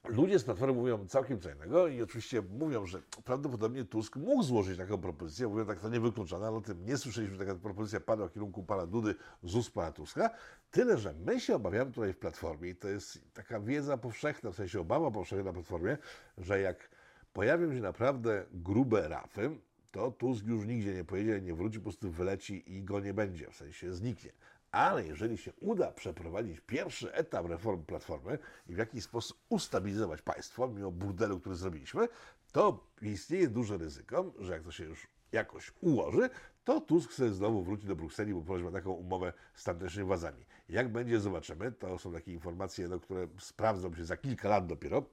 Ludzie 0.08 0.40
z 0.40 0.44
Platformy 0.44 0.74
mówią 0.74 1.08
całkiem 1.08 1.40
co 1.40 1.50
innego 1.50 1.88
i 1.88 2.02
oczywiście 2.02 2.42
mówią, 2.42 2.86
że 2.86 3.02
prawdopodobnie 3.24 3.86
Tusk 3.86 4.16
mógł 4.16 4.44
złożyć 4.44 4.78
taką 4.78 4.98
propozycję. 4.98 5.48
Mówią 5.48 5.66
tak, 5.66 5.80
to 5.80 5.90
niewykluczone, 5.90 6.48
ale 6.48 6.58
o 6.58 6.62
tym 6.62 6.86
nie 6.86 6.98
słyszeliśmy, 6.98 7.38
taka 7.38 7.56
propozycja 7.56 8.00
padła 8.00 8.28
w 8.28 8.34
kierunku 8.34 8.64
pana 8.64 8.88
Dudy 8.88 9.16
z 9.44 9.56
ust 9.56 9.74
pana 9.74 9.92
Tuska. 9.92 10.30
Tyle, 10.72 10.98
że 10.98 11.14
my 11.14 11.40
się 11.40 11.56
obawiamy 11.56 11.92
tutaj 11.92 12.14
w 12.14 12.18
Platformie 12.18 12.70
i 12.70 12.76
to 12.76 12.88
jest 12.88 13.34
taka 13.34 13.60
wiedza 13.60 13.98
powszechna, 13.98 14.52
w 14.52 14.56
sensie 14.56 14.82
obawa 14.82 15.12
powszechna 15.12 15.44
na 15.44 15.54
Platformie, 15.54 15.98
że 16.38 16.62
jak 16.62 16.90
pojawią 17.34 17.74
się 17.74 17.82
naprawdę 17.82 18.46
grube 18.52 19.08
rafy, 19.08 19.60
to 19.92 20.12
Tusk 20.12 20.46
już 20.46 20.66
nigdzie 20.66 20.94
nie 20.94 21.04
pojedzie, 21.04 21.42
nie 21.42 21.54
wróci, 21.54 21.78
po 21.80 21.84
prostu 21.84 22.12
wyleci 22.12 22.74
i 22.74 22.84
go 22.84 23.00
nie 23.00 23.14
będzie, 23.14 23.52
w 23.52 23.56
sensie 23.56 23.94
zniknie. 23.94 24.32
Ale 24.72 25.06
jeżeli 25.06 25.38
się 25.38 25.54
uda 25.60 25.92
przeprowadzić 25.92 26.60
pierwszy 26.60 27.14
etap 27.14 27.46
reformy 27.46 27.84
Platformy 27.86 28.38
i 28.68 28.76
w 28.76 28.78
jakiś 28.78 29.04
sposób 29.04 29.38
ustabilizować 29.50 30.22
państwo, 30.22 30.68
mimo 30.68 30.92
burdelu, 30.92 31.40
który 31.40 31.56
zrobiliśmy, 31.56 32.08
to 32.52 32.88
istnieje 33.02 33.48
duże 33.48 33.78
ryzyko, 33.78 34.34
że 34.40 34.54
jak 34.54 34.64
to 34.64 34.72
się 34.72 34.84
już 34.84 35.08
jakoś 35.32 35.74
ułoży, 35.82 36.30
to 36.64 36.82
Tusk 36.82 37.14
sobie 37.14 37.30
znowu 37.30 37.64
wróci 37.64 37.88
do 37.88 37.96
Brukseli, 37.96 38.34
bo 38.34 38.60
ma 38.60 38.72
taką 38.72 38.92
umowę 38.92 39.34
z 39.54 39.64
tamtejszymi 39.64 40.06
władzami. 40.06 40.46
Jak 40.70 40.92
będzie, 40.92 41.20
zobaczymy. 41.20 41.72
To 41.72 42.00
są 42.00 42.14
takie 42.14 42.34
informacje, 42.34 42.88
no, 42.88 43.00
które 43.00 43.28
sprawdzą 43.40 43.96
się 43.96 44.06
za 44.06 44.18
kilka 44.18 44.50
lat 44.50 44.68
dopiero. 44.68 45.04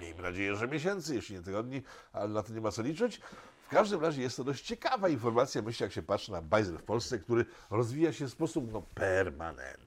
Miejmy 0.00 0.22
nadzieję, 0.22 0.56
że 0.56 0.68
miesięcy, 0.68 1.14
jeśli 1.14 1.36
nie 1.36 1.42
tygodni, 1.42 1.82
ale 2.12 2.28
na 2.28 2.42
to 2.42 2.52
nie 2.52 2.60
ma 2.60 2.70
co 2.70 2.82
liczyć. 2.82 3.20
W 3.66 3.68
każdym 3.68 4.00
razie 4.00 4.22
jest 4.22 4.36
to 4.36 4.44
dość 4.44 4.64
ciekawa 4.64 5.08
informacja, 5.08 5.62
myślę, 5.62 5.84
jak 5.84 5.92
się 5.92 6.02
patrzy 6.02 6.32
na 6.32 6.42
bajzel 6.42 6.78
w 6.78 6.82
Polsce, 6.82 7.18
który 7.18 7.44
rozwija 7.70 8.12
się 8.12 8.26
w 8.26 8.30
sposób 8.30 8.72
no, 8.72 8.82
permanentny. 8.82 9.85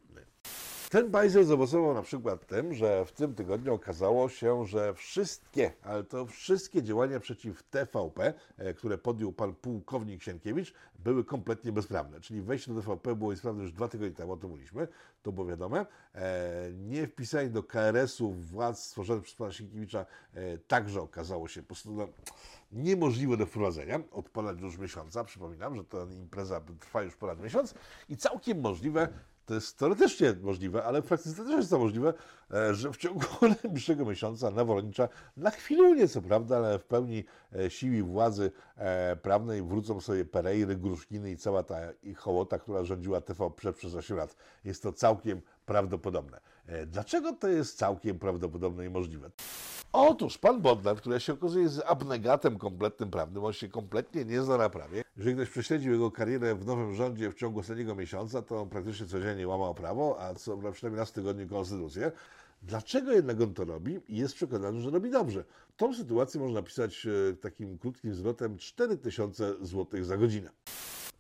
Ten 0.89 1.12
bajzel 1.12 1.46
zaowocował 1.46 1.93
na 1.93 2.01
przykład 2.01 2.48
tym, 2.48 2.74
że 2.74 3.05
w 3.05 3.12
tym 3.12 3.36
tygodniu 3.36 3.74
okazało 3.74 4.29
się, 4.29 4.65
że 4.65 4.93
wszystkie, 4.93 5.72
ale 5.84 6.03
to 6.03 6.25
wszystkie 6.25 6.84
działania 6.84 7.19
przeciw 7.19 7.63
TVP, 7.63 8.34
e, 8.58 8.74
które 8.74 8.98
podjął 8.98 9.34
pan 9.34 9.55
pułkownik 9.55 10.24
Sienkiewicz, 10.24 10.74
były 11.00 11.24
kompletnie 11.24 11.72
bezprawne. 11.72 12.22
Czyli 12.22 12.41
wejście 12.41 12.74
do 12.74 12.81
TVP 12.81 13.15
było 13.15 13.31
niesprawne 13.31 13.63
już 13.63 13.72
dwa 13.74 13.88
tygodnie 13.88 14.15
temu, 14.15 14.31
o 14.31 14.38
tym 14.38 14.50
mówiliśmy, 14.50 14.88
to 15.24 15.31
było 15.31 15.48
wiadome. 15.48 15.86
E, 16.15 16.72
nie 16.74 17.08
wpisanie 17.08 17.50
do 17.50 17.63
KRS-u 17.63 18.31
władz 18.31 18.79
stworzonych 18.84 19.24
przez 19.24 19.36
pana 19.36 19.51
Sienkiewicza 19.51 20.05
e, 20.34 20.58
także 20.58 21.01
okazało 21.01 21.48
się 21.48 21.62
po 21.62 21.67
prostu 21.67 21.93
no, 21.93 22.08
niemożliwe 22.72 23.38
do 23.38 23.46
wprowadzenia 23.46 24.00
od 24.12 24.29
ponad 24.29 24.62
już 24.62 24.77
miesiąca. 24.77 25.24
Przypominam, 25.24 25.75
że 25.75 25.84
ta 25.84 25.98
impreza 26.19 26.62
trwa 26.79 27.03
już 27.03 27.15
ponad 27.15 27.41
miesiąc 27.41 27.74
i 28.10 28.17
całkiem 28.17 28.62
możliwe, 28.62 29.08
to 29.50 29.53
jest 29.56 29.77
teoretycznie 29.77 30.34
możliwe, 30.41 30.84
ale 30.84 31.01
w 31.01 31.06
praktyce 31.06 31.44
też 31.44 31.56
jest 31.56 31.70
to 31.70 31.79
możliwe, 31.79 32.13
e, 32.53 32.75
że 32.75 32.91
w 32.91 32.98
ciągu 32.98 33.25
najbliższego 33.63 34.06
miesiąca 34.06 34.51
Nawolnicza 34.51 35.10
na 35.38 35.51
chwilę, 35.51 36.08
co 36.08 36.22
prawda, 36.22 36.58
ale 36.58 36.79
w 36.79 36.86
pełni 36.86 37.24
e, 37.56 37.70
siły 37.70 38.03
władzy 38.03 38.51
e, 38.77 39.15
prawnej 39.15 39.63
wrócą 39.63 40.01
sobie 40.01 40.25
Pereiry, 40.25 40.75
Gruszkiny 40.75 41.32
i 41.32 41.38
cała 41.38 41.63
ta 41.63 41.91
ich 42.03 42.18
hołota, 42.18 42.60
która 42.60 42.84
rządziła 42.84 43.22
TVP 43.22 43.74
przez 43.74 43.96
8 43.96 44.18
lat. 44.18 44.36
Jest 44.65 44.84
to 44.84 44.94
całkiem 44.94 45.41
prawdopodobne. 45.65 46.39
Dlaczego 46.88 47.34
to 47.34 47.48
jest 47.48 47.77
całkiem 47.77 48.20
prawdopodobne 48.20 48.86
i 48.86 48.89
możliwe? 48.89 49.32
Otóż 49.93 50.38
pan 50.38 50.62
Bodnar, 50.62 50.98
który 50.98 51.19
się 51.19 51.34
okazuje 51.34 51.63
jest 51.63 51.81
abnegatem 51.86 52.58
kompletnym 52.58 53.12
prawnym, 53.12 53.43
on 53.46 53.53
się 53.53 53.67
kompletnie 53.67 54.25
nie 54.25 54.41
zna 54.41 54.58
na 54.58 54.69
prawie. 54.69 55.03
Jeżeli 55.17 55.36
ktoś 55.36 55.50
prześledził 55.50 55.91
jego 55.91 56.12
karierę 56.12 56.55
w 56.55 56.65
nowym 56.65 56.96
rządzie 56.96 57.31
w 57.31 57.36
ciągu 57.36 57.60
ostatniego 57.60 57.96
miesiąca, 57.96 58.41
to 58.41 58.62
on 58.62 58.69
praktycznie 58.69 59.05
codziennie 59.05 59.48
łamał 59.48 59.75
prawo, 59.75 60.22
a 60.22 60.34
co 60.34 60.58
przynajmniej 60.58 61.00
raz 61.00 61.10
w 61.10 61.13
tygodniu 61.13 61.48
konstytucję. 61.48 62.12
Dlaczego 62.63 63.12
jednak 63.12 63.41
on 63.41 63.53
to 63.53 63.65
robi? 63.65 64.00
I 64.08 64.17
jest 64.17 64.36
przekonany, 64.36 64.81
że 64.81 64.89
robi 64.89 65.12
dobrze. 65.12 65.43
Tą 65.77 65.93
sytuację 65.93 66.39
można 66.39 66.60
napisać 66.60 67.08
e, 67.08 67.36
takim 67.36 67.77
krótkim 67.77 68.13
zwrotem 68.13 68.58
4000 68.58 69.55
zł 69.62 70.03
za 70.03 70.17
godzinę. 70.17 70.50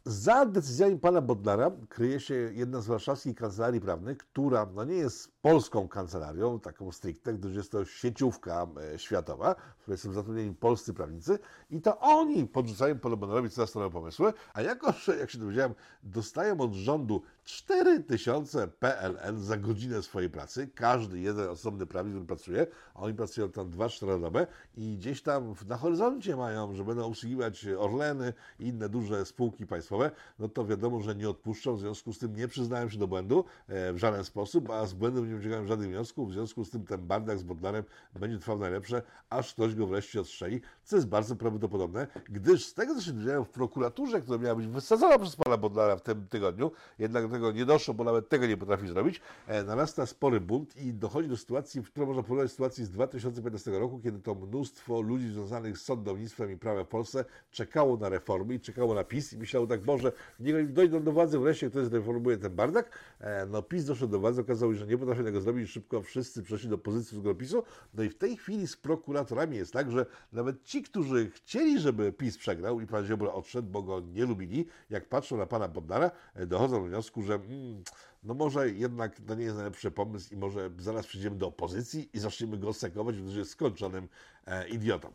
Za 0.05 0.45
decyzjami 0.45 0.99
pana 0.99 1.21
Bodnara 1.21 1.71
kryje 1.89 2.19
się 2.19 2.33
jedna 2.33 2.81
z 2.81 2.87
warszawskich 2.87 3.35
kancelarii 3.35 3.81
prawnych, 3.81 4.17
która 4.17 4.67
no 4.75 4.83
nie 4.83 4.95
jest 4.95 5.41
polską 5.41 5.87
kancelarią, 5.87 6.59
taką 6.59 6.91
stricte, 6.91 7.33
gdyż 7.33 7.55
jest 7.55 7.71
to 7.71 7.85
sieciówka 7.85 8.67
e, 8.93 8.99
światowa, 8.99 9.55
w 9.77 9.81
której 9.81 9.97
są 9.97 10.13
zatrudnieni 10.13 10.55
polscy 10.55 10.93
prawnicy 10.93 11.39
i 11.69 11.81
to 11.81 11.99
oni 11.99 12.47
podrzucają 12.47 12.99
panu 12.99 13.17
Bodnarowi 13.17 13.49
coraz 13.49 13.75
nowe 13.75 13.89
pomysły, 13.89 14.33
a 14.53 14.61
jako, 14.61 14.91
że, 14.91 15.17
jak 15.17 15.29
się 15.31 15.37
dowiedziałem, 15.37 15.73
dostają 16.03 16.59
od 16.59 16.73
rządu 16.73 17.21
4000 17.49 18.67
PLN 18.67 19.39
za 19.39 19.57
godzinę 19.57 20.03
swojej 20.03 20.29
pracy, 20.29 20.69
każdy 20.75 21.19
jeden 21.19 21.49
osobny 21.49 21.85
prawnik, 21.85 22.25
pracuje, 22.25 22.67
a 22.93 22.99
oni 22.99 23.13
pracują 23.13 23.51
tam 23.51 23.69
2-4 23.71 24.07
na 24.07 24.19
dobę 24.19 24.47
i 24.77 24.97
gdzieś 24.97 25.21
tam 25.21 25.55
na 25.67 25.77
horyzoncie 25.77 26.35
mają, 26.35 26.73
że 26.73 26.83
będą 26.83 27.07
usługiwać 27.07 27.65
Orleny 27.77 28.33
i 28.59 28.67
inne 28.67 28.89
duże 28.89 29.25
spółki 29.25 29.67
państwowe, 29.67 30.11
no 30.39 30.49
to 30.49 30.65
wiadomo, 30.65 31.01
że 31.01 31.15
nie 31.15 31.29
odpuszczą, 31.29 31.75
w 31.75 31.79
związku 31.79 32.13
z 32.13 32.19
tym 32.19 32.35
nie 32.35 32.47
przyznają 32.47 32.89
się 32.89 32.97
do 32.97 33.07
błędu 33.07 33.45
e, 33.67 33.93
w 33.93 33.97
żaden 33.97 34.23
sposób, 34.23 34.69
a 34.69 34.85
z 34.85 34.93
błędu 34.93 35.25
nie 35.25 35.35
wyciągają 35.35 35.67
żadnych 35.67 35.89
wniosków, 35.89 36.29
w 36.29 36.33
związku 36.33 36.65
z 36.65 36.69
tym 36.69 36.85
ten 36.85 37.07
bardak 37.07 37.39
z 37.39 37.43
Bodnarem 37.43 37.83
będzie 38.19 38.39
trwał 38.39 38.59
najlepsze, 38.59 39.01
aż 39.29 39.53
ktoś 39.53 39.75
go 39.75 39.87
wreszcie 39.87 40.21
odstrzeli, 40.21 40.61
co 40.83 40.95
jest 40.95 41.07
bardzo 41.07 41.35
prawdopodobne, 41.35 42.07
gdyż 42.29 42.65
z 42.65 42.73
tego, 42.73 42.95
co 42.95 43.01
się 43.01 43.11
dowiedziałem 43.11 43.45
w 43.45 43.49
prokuraturze, 43.49 44.21
która 44.21 44.37
miała 44.37 44.55
być 44.55 44.67
wysadzona 44.67 45.19
przez 45.19 45.35
pana 45.35 45.57
Bodnara 45.57 45.95
w 45.95 46.01
tym 46.01 46.27
tygodniu, 46.27 46.71
jednak 46.99 47.27
tego 47.39 47.51
nie 47.51 47.65
doszło, 47.65 47.93
bo 47.93 48.03
nawet 48.03 48.29
tego 48.29 48.47
nie 48.47 48.57
potrafi 48.57 48.87
zrobić, 48.87 49.21
e, 49.47 49.63
narasta 49.63 50.05
spory 50.05 50.39
bunt 50.39 50.77
i 50.77 50.93
dochodzi 50.93 51.29
do 51.29 51.37
sytuacji, 51.37 51.81
w 51.81 51.91
której 51.91 52.07
można 52.07 52.23
porównać 52.23 52.51
sytuacji 52.51 52.85
z 52.85 52.89
2015 52.91 53.79
roku, 53.79 53.99
kiedy 54.03 54.19
to 54.19 54.35
mnóstwo 54.35 55.01
ludzi 55.01 55.27
związanych 55.27 55.77
z 55.77 55.81
sądownictwem 55.81 56.51
i 56.51 56.57
prawem 56.57 56.85
w 56.85 56.87
Polsce 56.87 57.25
czekało 57.51 57.97
na 57.97 58.09
reformy 58.09 58.53
i 58.53 58.59
czekało 58.59 58.93
na 58.93 59.03
PiS 59.03 59.33
i 59.33 59.37
myślało 59.37 59.67
tak, 59.67 59.81
Boże, 59.81 60.11
niech 60.39 60.73
dojdą 60.73 61.03
do 61.03 61.11
władzy 61.11 61.39
wreszcie, 61.39 61.69
ktoś 61.69 61.85
zreformuje 61.85 62.37
ten 62.37 62.55
bardak. 62.55 62.99
E, 63.19 63.45
no 63.45 63.61
PiS 63.61 63.85
doszedł 63.85 64.11
do 64.11 64.19
władzy, 64.19 64.41
okazało 64.41 64.73
się, 64.73 64.79
że 64.79 64.87
nie 64.87 64.97
potrafi 64.97 65.23
tego 65.23 65.41
zrobić, 65.41 65.69
szybko 65.69 66.01
wszyscy 66.01 66.43
przeszli 66.43 66.69
do 66.69 66.77
pozycji 66.77 67.21
z 67.21 67.37
PiSu. 67.37 67.63
No 67.93 68.03
i 68.03 68.09
w 68.09 68.17
tej 68.17 68.37
chwili 68.37 68.67
z 68.67 68.77
prokuratorami 68.77 69.57
jest 69.57 69.73
tak, 69.73 69.91
że 69.91 70.05
nawet 70.33 70.63
ci, 70.63 70.83
którzy 70.83 71.29
chcieli, 71.29 71.79
żeby 71.79 72.13
PiS 72.13 72.37
przegrał 72.37 72.81
i 72.81 72.87
pan 72.87 73.05
Ziobro 73.05 73.33
odszedł, 73.33 73.67
bo 73.67 73.83
go 73.83 73.99
nie 73.99 74.25
lubili, 74.25 74.65
jak 74.89 75.09
patrzą 75.09 75.37
na 75.37 75.45
pana 75.45 75.67
Bodnara, 75.67 76.11
e, 76.35 76.45
dochodzą 76.45 76.83
do 76.83 76.89
wniosku, 76.89 77.18
że 77.21 77.33
mm, 77.33 77.83
no 78.23 78.33
może 78.33 78.69
jednak 78.69 79.19
to 79.27 79.35
nie 79.35 79.43
jest 79.43 79.55
najlepszy 79.55 79.91
pomysł 79.91 80.33
i 80.33 80.37
może 80.37 80.69
zaraz 80.79 81.07
przyjdziemy 81.07 81.35
do 81.35 81.47
opozycji 81.47 82.09
i 82.13 82.19
zaczniemy 82.19 82.57
go 82.57 82.73
sekować, 82.73 83.21
gdyż 83.21 83.35
jest 83.35 83.51
skończonym 83.51 84.07
e, 84.45 84.69
idiotą. 84.69 85.11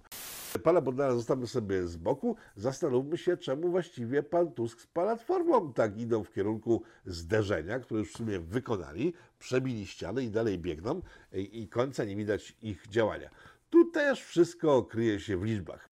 Pana 0.63 0.81
Bodnara 0.81 1.15
zostawmy 1.15 1.47
sobie 1.47 1.87
z 1.87 1.97
boku, 1.97 2.37
zastanówmy 2.57 3.19
się, 3.19 3.37
czemu 3.37 3.71
właściwie 3.71 4.23
pan 4.23 4.53
Tusk 4.53 4.81
z 4.81 4.87
Platformą 4.87 5.73
tak 5.73 5.99
idą 5.99 6.25
w 6.25 6.33
kierunku 6.33 6.83
zderzenia, 7.07 7.79
które 7.79 8.01
już 8.01 8.13
w 8.13 8.17
sumie 8.17 8.41
wykonali, 8.41 9.15
przebili 9.39 9.87
ściany 9.87 10.25
i 10.25 10.31
dalej 10.31 10.59
biegną 10.59 11.03
i, 11.33 11.63
i 11.63 11.69
końca 11.69 12.05
nie 12.05 12.17
widać 12.17 12.57
ich 12.63 12.89
działania. 12.89 13.31
Tu 13.71 13.85
też 13.85 14.25
wszystko 14.25 14.83
kryje 14.83 15.21
się 15.21 15.37
w 15.37 15.45
liczbach. 15.45 15.89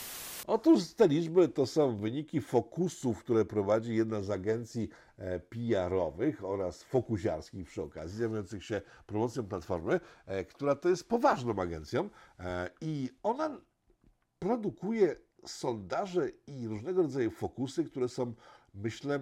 Otóż 0.47 0.95
te 0.95 1.09
liczby 1.09 1.49
to 1.49 1.67
są 1.67 1.97
wyniki 1.97 2.41
fokusów, 2.41 3.19
które 3.19 3.45
prowadzi 3.45 3.97
jedna 3.97 4.23
z 4.23 4.31
agencji 4.31 4.89
e, 4.89 5.12
PR-owych 5.49 6.45
oraz 6.45 6.83
fokusiarskich 6.83 7.67
przy 7.67 7.83
okazji, 7.83 8.19
zajmujących 8.19 8.65
się 8.65 8.83
promocją 9.07 9.47
Platformy, 9.47 10.01
e, 10.27 10.45
która 10.45 10.75
to 10.75 10.89
jest 10.89 11.09
poważną 11.09 11.63
agencją 11.63 12.11
e, 12.41 12.71
i 12.81 13.11
ona 13.23 13.61
produkuje 14.39 15.17
sondaże 15.47 16.29
i 16.47 16.69
różnego 16.69 17.03
rodzaju 17.03 17.31
fokusy, 17.31 17.85
które 17.85 18.09
są, 18.09 18.35
myślę, 18.75 19.21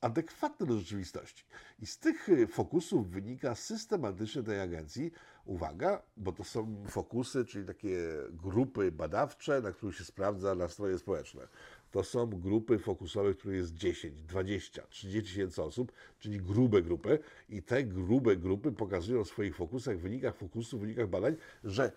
adekwatne 0.00 0.66
do 0.66 0.78
rzeczywistości. 0.78 1.44
I 1.80 1.86
z 1.86 1.98
tych 1.98 2.28
fokusów 2.50 3.10
wynika 3.10 3.54
systematycznie 3.54 4.42
tej 4.42 4.60
agencji, 4.60 5.12
uwaga, 5.44 6.02
bo 6.16 6.32
to 6.32 6.44
są 6.44 6.84
fokusy, 6.88 7.44
czyli 7.44 7.66
takie 7.66 7.98
grupy 8.30 8.92
badawcze, 8.92 9.60
na 9.60 9.72
których 9.72 9.96
się 9.96 10.04
sprawdza 10.04 10.54
nastroje 10.54 10.98
społeczne. 10.98 11.48
To 11.92 12.04
są 12.04 12.26
grupy 12.26 12.78
fokusowe, 12.78 13.34
które 13.34 13.56
jest 13.56 13.74
10, 13.74 14.22
20, 14.22 14.82
30 14.86 15.22
tysięcy 15.30 15.62
osób, 15.62 15.92
czyli 16.18 16.40
grube 16.40 16.82
grupy. 16.82 17.18
I 17.48 17.62
te 17.62 17.84
grube 17.84 18.36
grupy 18.36 18.72
pokazują 18.72 19.24
w 19.24 19.28
swoich 19.28 19.56
fokusach, 19.56 19.98
wynikach 19.98 20.36
fokusów, 20.36 20.80
wynikach 20.80 21.08
badań, 21.08 21.36
że 21.64 21.92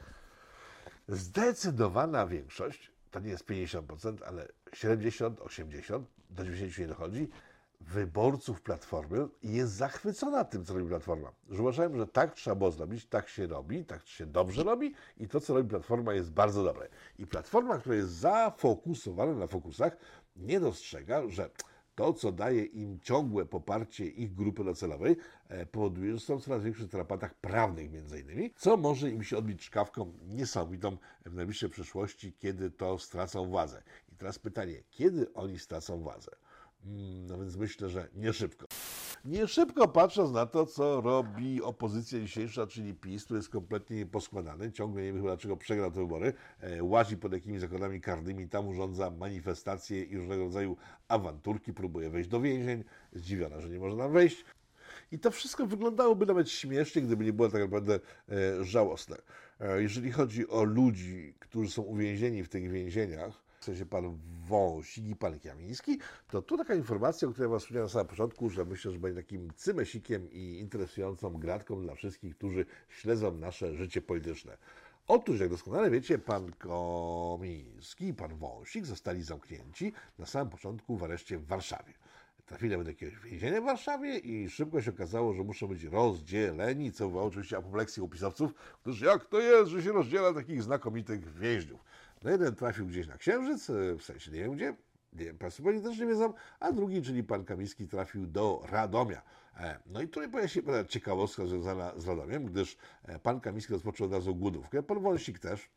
zdecydowana 1.07 2.27
większość, 2.27 2.91
to 3.11 3.19
nie 3.19 3.29
jest 3.29 3.45
50%, 3.45 4.17
ale 4.25 4.47
70, 4.73 5.39
80, 5.39 6.07
do 6.29 6.43
90 6.43 6.79
nie 6.79 6.87
dochodzi, 6.87 7.27
wyborców 7.85 8.61
Platformy 8.61 9.27
jest 9.43 9.73
zachwycona 9.73 10.45
tym, 10.45 10.65
co 10.65 10.73
robi 10.73 10.87
Platforma. 10.87 11.31
Że 11.49 11.61
uważają, 11.61 11.97
że 11.97 12.07
tak 12.07 12.33
trzeba 12.33 12.55
było 12.55 12.71
zrobić, 12.71 13.05
tak 13.05 13.29
się 13.29 13.47
robi, 13.47 13.85
tak 13.85 14.07
się 14.07 14.25
dobrze 14.25 14.63
robi 14.63 14.93
i 15.17 15.27
to, 15.27 15.39
co 15.39 15.53
robi 15.53 15.69
Platforma 15.69 16.13
jest 16.13 16.31
bardzo 16.31 16.63
dobre. 16.63 16.87
I 17.19 17.27
Platforma, 17.27 17.77
która 17.77 17.95
jest 17.95 18.09
zafokusowana 18.09 19.33
na 19.33 19.47
fokusach, 19.47 19.97
nie 20.35 20.59
dostrzega, 20.59 21.29
że 21.29 21.49
to, 21.95 22.13
co 22.13 22.31
daje 22.31 22.63
im 22.63 22.99
ciągłe 22.99 23.45
poparcie 23.45 24.05
ich 24.05 24.33
grupy 24.33 24.63
docelowej, 24.63 25.17
e, 25.47 25.65
powoduje, 25.65 26.13
że 26.13 26.19
są 26.19 26.39
w 26.39 26.43
coraz 26.43 26.63
większych 26.63 26.89
tarapatach 26.89 27.33
prawnych 27.33 27.91
między 27.91 28.19
innymi, 28.19 28.53
co 28.57 28.77
może 28.77 29.09
im 29.09 29.23
się 29.23 29.37
odbić 29.37 29.61
czkawką 29.65 30.13
niesamowitą 30.27 30.97
w 31.25 31.33
najbliższej 31.33 31.69
przyszłości, 31.69 32.33
kiedy 32.33 32.71
to 32.71 32.99
stracą 32.99 33.49
władzę. 33.49 33.83
I 34.13 34.15
teraz 34.15 34.39
pytanie, 34.39 34.83
kiedy 34.89 35.33
oni 35.33 35.59
stracą 35.59 35.99
władzę? 35.99 36.31
Mm, 36.85 37.27
no 37.27 37.37
więc 37.37 37.55
myślę, 37.55 37.89
że 37.89 38.07
nie 38.15 38.33
szybko. 38.33 38.65
Nie 39.25 39.47
szybko 39.47 39.87
patrząc 39.87 40.31
na 40.31 40.45
to, 40.45 40.65
co 40.65 41.01
robi 41.01 41.61
opozycja 41.61 42.19
dzisiejsza, 42.19 42.67
czyli 42.67 42.93
PiS, 42.93 43.25
który 43.25 43.37
jest 43.37 43.49
kompletnie 43.49 43.97
nieposkładany, 43.97 44.71
ciągle 44.71 45.03
nie 45.03 45.13
wiem 45.13 45.21
dlaczego 45.21 45.57
przegrał 45.57 45.91
te 45.91 45.99
wybory, 45.99 46.33
e, 46.59 46.83
łazi 46.83 47.17
pod 47.17 47.33
jakimiś 47.33 47.61
zakładami 47.61 48.01
karnymi, 48.01 48.49
tam 48.49 48.67
urządza 48.67 49.11
manifestacje 49.11 50.03
i 50.03 50.17
różnego 50.17 50.43
rodzaju 50.43 50.77
awanturki, 51.07 51.73
próbuje 51.73 52.09
wejść 52.09 52.29
do 52.29 52.41
więzień, 52.41 52.83
zdziwiona, 53.13 53.61
że 53.61 53.69
nie 53.69 53.79
można 53.79 54.07
wejść. 54.07 54.45
I 55.11 55.19
to 55.19 55.31
wszystko 55.31 55.65
wyglądałoby 55.65 56.25
nawet 56.25 56.49
śmiesznie, 56.49 57.01
gdyby 57.01 57.25
nie 57.25 57.33
było 57.33 57.49
tak 57.49 57.61
naprawdę 57.61 57.99
e, 58.29 58.63
żałosne. 58.63 59.17
E, 59.59 59.81
jeżeli 59.81 60.11
chodzi 60.11 60.47
o 60.47 60.63
ludzi, 60.63 61.33
którzy 61.39 61.71
są 61.71 61.81
uwięzieni 61.81 62.43
w 62.43 62.49
tych 62.49 62.71
więzieniach, 62.71 63.44
w 63.65 63.67
sensie 63.67 63.85
pan 63.85 64.19
Wąsik 64.47 65.07
i 65.07 65.15
pan 65.15 65.39
Kiamiński, 65.39 65.99
to 66.27 66.41
tu 66.41 66.57
taka 66.57 66.75
informacja, 66.75 67.27
o 67.27 67.31
której 67.31 67.49
was 67.49 67.61
wspomniałem 67.63 67.85
na 67.85 67.93
samym 67.93 68.07
początku, 68.07 68.49
że 68.49 68.65
myślę, 68.65 68.91
że 68.91 68.99
będzie 68.99 69.21
takim 69.21 69.53
cymesikiem 69.55 70.31
i 70.31 70.59
interesującą 70.59 71.33
gratką 71.33 71.81
dla 71.81 71.95
wszystkich, 71.95 72.35
którzy 72.37 72.65
śledzą 72.89 73.37
nasze 73.37 73.75
życie 73.75 74.01
polityczne. 74.01 74.57
Otóż, 75.07 75.39
jak 75.39 75.49
doskonale 75.49 75.89
wiecie, 75.89 76.19
pan 76.19 76.51
Komiński 76.51 78.07
i 78.07 78.13
pan 78.13 78.37
Wąsik 78.37 78.85
zostali 78.85 79.23
zamknięci 79.23 79.93
na 80.19 80.25
samym 80.25 80.49
początku 80.49 80.97
w 80.97 81.03
areszcie 81.03 81.37
w 81.37 81.45
Warszawie. 81.45 81.93
Trafili 82.45 82.77
do 82.77 82.89
jakiegoś 82.89 83.19
więzienia 83.19 83.61
w 83.61 83.65
Warszawie 83.65 84.17
i 84.17 84.49
szybko 84.49 84.81
się 84.81 84.91
okazało, 84.91 85.33
że 85.33 85.43
muszą 85.43 85.67
być 85.67 85.83
rozdzieleni, 85.83 86.91
co 86.91 87.05
wywołało 87.05 87.29
oczywiście 87.29 87.57
apopleksję 87.57 88.03
u 88.03 88.09
pisowców, 88.09 88.53
którzy 88.81 89.05
jak 89.05 89.25
to 89.25 89.39
jest, 89.39 89.71
że 89.71 89.83
się 89.83 89.91
rozdziela 89.91 90.33
takich 90.33 90.63
znakomitych 90.63 91.33
więźniów. 91.33 91.79
No 92.25 92.31
jeden 92.31 92.55
trafił 92.55 92.87
gdzieś 92.87 93.07
na 93.07 93.17
Księżyc, 93.17 93.71
w 93.99 94.03
sensie 94.03 94.31
nie 94.31 94.39
wiem 94.39 94.55
gdzie, 94.55 94.75
nie 95.13 95.33
pewnie 95.33 95.81
też 95.81 95.99
nie 95.99 96.05
wiedzą, 96.05 96.33
a 96.59 96.71
drugi, 96.71 97.01
czyli 97.01 97.23
pan 97.23 97.45
Kamiński, 97.45 97.87
trafił 97.87 98.27
do 98.27 98.61
Radomia. 98.69 99.21
E, 99.57 99.79
no 99.85 100.01
i 100.01 100.07
tutaj 100.07 100.29
pojawia 100.29 100.47
się 100.47 100.63
pewna 100.63 100.85
ciekawostka 100.85 101.45
związana 101.45 101.93
z 101.97 102.07
Radomiem, 102.07 102.45
gdyż 102.45 102.77
e, 103.03 103.19
pan 103.19 103.41
Kamiński 103.41 103.73
rozpoczął 103.73 104.07
od 104.07 104.13
razu 104.13 104.35
głodówkę, 104.35 104.83
pan 104.83 104.99
Wąsik 104.99 105.39
też. 105.39 105.69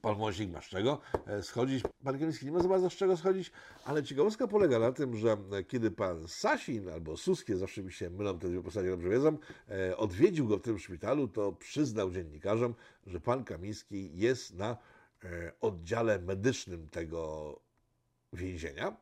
Pan 0.00 0.14
Wąsik 0.14 0.50
ma 0.50 0.60
z 0.60 0.64
czego 0.64 1.00
e, 1.26 1.42
schodzić, 1.42 1.84
pan 2.04 2.18
Kamiński 2.18 2.46
nie 2.46 2.52
ma 2.52 2.60
za 2.60 2.68
bardzo 2.68 2.90
z 2.90 2.96
czego 2.96 3.16
schodzić, 3.16 3.52
ale 3.84 4.02
ciekawostka 4.02 4.48
polega 4.48 4.78
na 4.78 4.92
tym, 4.92 5.16
że 5.16 5.36
kiedy 5.68 5.90
pan 5.90 6.28
Sasin 6.28 6.88
albo 6.88 7.16
Suskie, 7.16 7.56
zawsze 7.56 7.82
mi 7.82 7.92
się 7.92 8.10
mylą 8.10 8.38
te 8.38 8.48
dwie 8.48 8.62
postacie, 8.62 8.90
dobrze 8.90 9.08
wiedzą, 9.08 9.38
odwiedził 9.96 10.48
go 10.48 10.58
w 10.58 10.62
tym 10.62 10.78
szpitalu, 10.78 11.28
to 11.28 11.52
przyznał 11.52 12.10
dziennikarzom, 12.10 12.74
że 13.06 13.20
pan 13.20 13.44
Kamiński 13.44 14.10
jest 14.14 14.54
na 14.54 14.76
oddziale 15.60 16.18
medycznym 16.18 16.88
tego 16.88 17.60
więzienia 18.32 18.96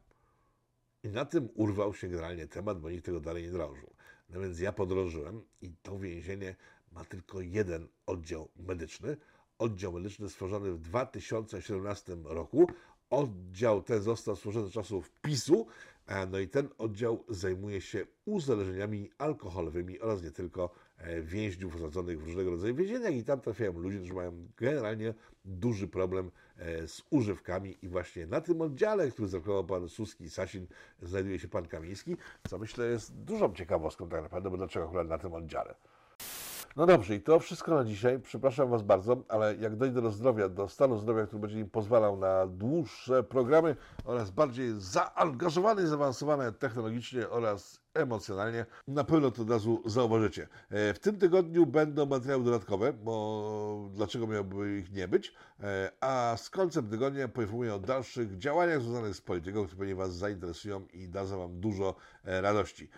i 1.02 1.08
na 1.08 1.24
tym 1.24 1.48
urwał 1.54 1.94
się 1.94 2.08
generalnie 2.08 2.46
temat, 2.46 2.80
bo 2.80 2.90
nikt 2.90 3.04
tego 3.04 3.20
dalej 3.20 3.42
nie 3.42 3.50
drążył. 3.50 3.90
No 4.28 4.40
więc 4.40 4.60
ja 4.60 4.72
podrożyłem 4.72 5.42
i 5.62 5.72
to 5.82 5.98
więzienie 5.98 6.56
ma 6.92 7.04
tylko 7.04 7.40
jeden 7.40 7.88
oddział 8.06 8.48
medyczny. 8.56 9.16
Oddział 9.58 9.92
medyczny 9.92 10.28
stworzony 10.28 10.72
w 10.72 10.80
2017 10.80 12.16
roku. 12.24 12.70
Oddział 13.10 13.82
ten 13.82 14.02
został 14.02 14.36
stworzony 14.36 14.70
czasów 14.70 15.10
PiSu, 15.22 15.66
e, 16.06 16.26
no 16.26 16.38
i 16.38 16.48
ten 16.48 16.68
oddział 16.78 17.24
zajmuje 17.28 17.80
się 17.80 18.06
uzależnieniami 18.24 19.10
alkoholowymi 19.18 20.00
oraz 20.00 20.22
nie 20.22 20.30
tylko 20.30 20.64
e, 20.64 20.83
więźniów 21.22 21.76
osadzonych 21.76 22.20
w 22.20 22.24
różnego 22.24 22.50
rodzaju 22.50 22.74
więzieniach 22.74 23.14
i 23.14 23.24
tam 23.24 23.40
trafiają 23.40 23.72
ludzie, 23.72 23.98
którzy 23.98 24.14
mają 24.14 24.46
generalnie 24.56 25.14
duży 25.44 25.88
problem 25.88 26.30
e, 26.56 26.88
z 26.88 27.02
używkami 27.10 27.76
i 27.82 27.88
właśnie 27.88 28.26
na 28.26 28.40
tym 28.40 28.60
oddziale, 28.60 29.10
który 29.10 29.28
zaproponował 29.28 29.80
pan 29.80 29.88
Suski 29.88 30.24
i 30.24 30.30
Sasin, 30.30 30.66
znajduje 31.02 31.38
się 31.38 31.48
pan 31.48 31.66
Kamiński, 31.66 32.16
co 32.48 32.58
myślę 32.58 32.86
jest 32.86 33.14
dużą 33.14 33.54
ciekawostką 33.54 34.08
tak 34.08 34.22
naprawdę, 34.22 34.50
bo 34.50 34.56
dlaczego 34.56 34.86
akurat 34.86 35.08
na 35.08 35.18
tym 35.18 35.34
oddziale. 35.34 35.74
No 36.76 36.86
dobrze, 36.86 37.14
i 37.14 37.20
to 37.20 37.40
wszystko 37.40 37.74
na 37.74 37.84
dzisiaj. 37.84 38.20
Przepraszam 38.20 38.70
Was 38.70 38.82
bardzo, 38.82 39.16
ale 39.28 39.56
jak 39.56 39.76
dojdę 39.76 40.02
do 40.02 40.10
zdrowia, 40.10 40.48
do 40.48 40.68
stanu 40.68 40.98
zdrowia, 40.98 41.26
który 41.26 41.40
będzie 41.40 41.56
mi 41.56 41.64
pozwalał 41.64 42.16
na 42.16 42.46
dłuższe 42.46 43.22
programy 43.22 43.76
oraz 44.04 44.30
bardziej 44.30 44.74
zaangażowane, 44.78 45.86
zaawansowane 45.86 46.52
technologicznie 46.52 47.28
oraz 47.28 47.83
emocjonalnie, 47.94 48.66
na 48.88 49.04
pewno 49.04 49.30
to 49.30 49.42
od 49.42 49.50
razu 49.50 49.82
zauważycie. 49.86 50.48
E, 50.70 50.94
w 50.94 50.98
tym 50.98 51.18
tygodniu 51.18 51.66
będą 51.66 52.06
materiały 52.06 52.44
dodatkowe, 52.44 52.92
bo 52.92 53.90
dlaczego 53.94 54.26
miałoby 54.26 54.78
ich 54.78 54.92
nie 54.92 55.08
być? 55.08 55.34
E, 55.62 55.90
a 56.00 56.36
z 56.36 56.50
końcem 56.50 56.88
tygodnia 56.88 57.28
poinformuję 57.28 57.74
o 57.74 57.78
dalszych 57.78 58.38
działaniach 58.38 58.82
związanych 58.82 59.14
z 59.14 59.20
polityką, 59.20 59.64
które 59.64 59.78
pewnie 59.78 59.94
Was 59.94 60.14
zainteresują 60.14 60.86
i 60.92 61.08
dadzą 61.08 61.38
Wam 61.38 61.60
dużo 61.60 61.94
e, 62.24 62.40
radości. 62.40 62.88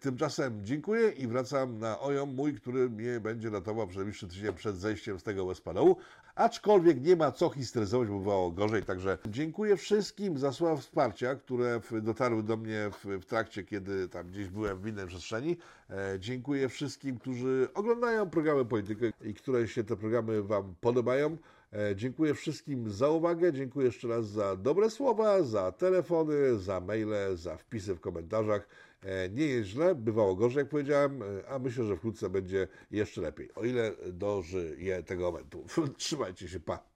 Tymczasem 0.00 0.64
dziękuję 0.64 1.10
i 1.10 1.26
wracam 1.26 1.78
na 1.78 2.00
OJOM 2.00 2.34
mój, 2.34 2.54
który 2.54 2.90
mnie 2.90 3.20
będzie 3.20 3.50
ratował 3.50 3.86
przez 3.86 3.96
najbliższy 3.96 4.28
tydzień 4.28 4.52
przed 4.52 4.76
zejściem 4.76 5.18
z 5.18 5.22
tego 5.22 5.46
Westpanołu. 5.46 5.96
Aczkolwiek 6.36 7.02
nie 7.02 7.16
ma 7.16 7.32
co 7.32 7.50
histeryzować, 7.50 8.08
bo 8.08 8.18
bywało 8.18 8.50
gorzej. 8.50 8.82
Także 8.82 9.18
dziękuję 9.28 9.76
wszystkim 9.76 10.38
za 10.38 10.52
słowa 10.52 10.76
wsparcia, 10.76 11.34
które 11.34 11.80
dotarły 12.02 12.42
do 12.42 12.56
mnie 12.56 12.90
w 13.20 13.24
trakcie, 13.24 13.64
kiedy 13.64 14.08
tam 14.08 14.26
gdzieś 14.26 14.45
byłem 14.50 14.78
w 14.78 14.86
innej 14.86 15.06
przestrzeni. 15.06 15.56
E, 15.90 16.16
dziękuję 16.18 16.68
wszystkim, 16.68 17.18
którzy 17.18 17.68
oglądają 17.74 18.30
programy 18.30 18.64
polityki 18.64 19.04
i 19.20 19.34
które 19.34 19.68
się 19.68 19.84
te 19.84 19.96
programy 19.96 20.42
Wam 20.42 20.74
podobają. 20.80 21.36
E, 21.72 21.96
dziękuję 21.96 22.34
wszystkim 22.34 22.90
za 22.90 23.08
uwagę, 23.08 23.52
dziękuję 23.52 23.86
jeszcze 23.86 24.08
raz 24.08 24.28
za 24.28 24.56
dobre 24.56 24.90
słowa, 24.90 25.42
za 25.42 25.72
telefony, 25.72 26.58
za 26.58 26.80
maile, 26.80 27.36
za 27.36 27.56
wpisy 27.56 27.94
w 27.94 28.00
komentarzach. 28.00 28.68
E, 29.02 29.28
nie 29.28 29.46
jest 29.46 29.68
źle, 29.68 29.94
bywało 29.94 30.36
gorzej, 30.36 30.60
jak 30.60 30.68
powiedziałem, 30.68 31.22
a 31.48 31.58
myślę, 31.58 31.84
że 31.84 31.96
wkrótce 31.96 32.30
będzie 32.30 32.68
jeszcze 32.90 33.20
lepiej, 33.20 33.54
o 33.54 33.64
ile 33.64 33.92
dożyję 34.12 35.02
tego 35.02 35.24
momentu. 35.24 35.64
Trzymajcie 35.96 36.48
się, 36.48 36.60
pa! 36.60 36.95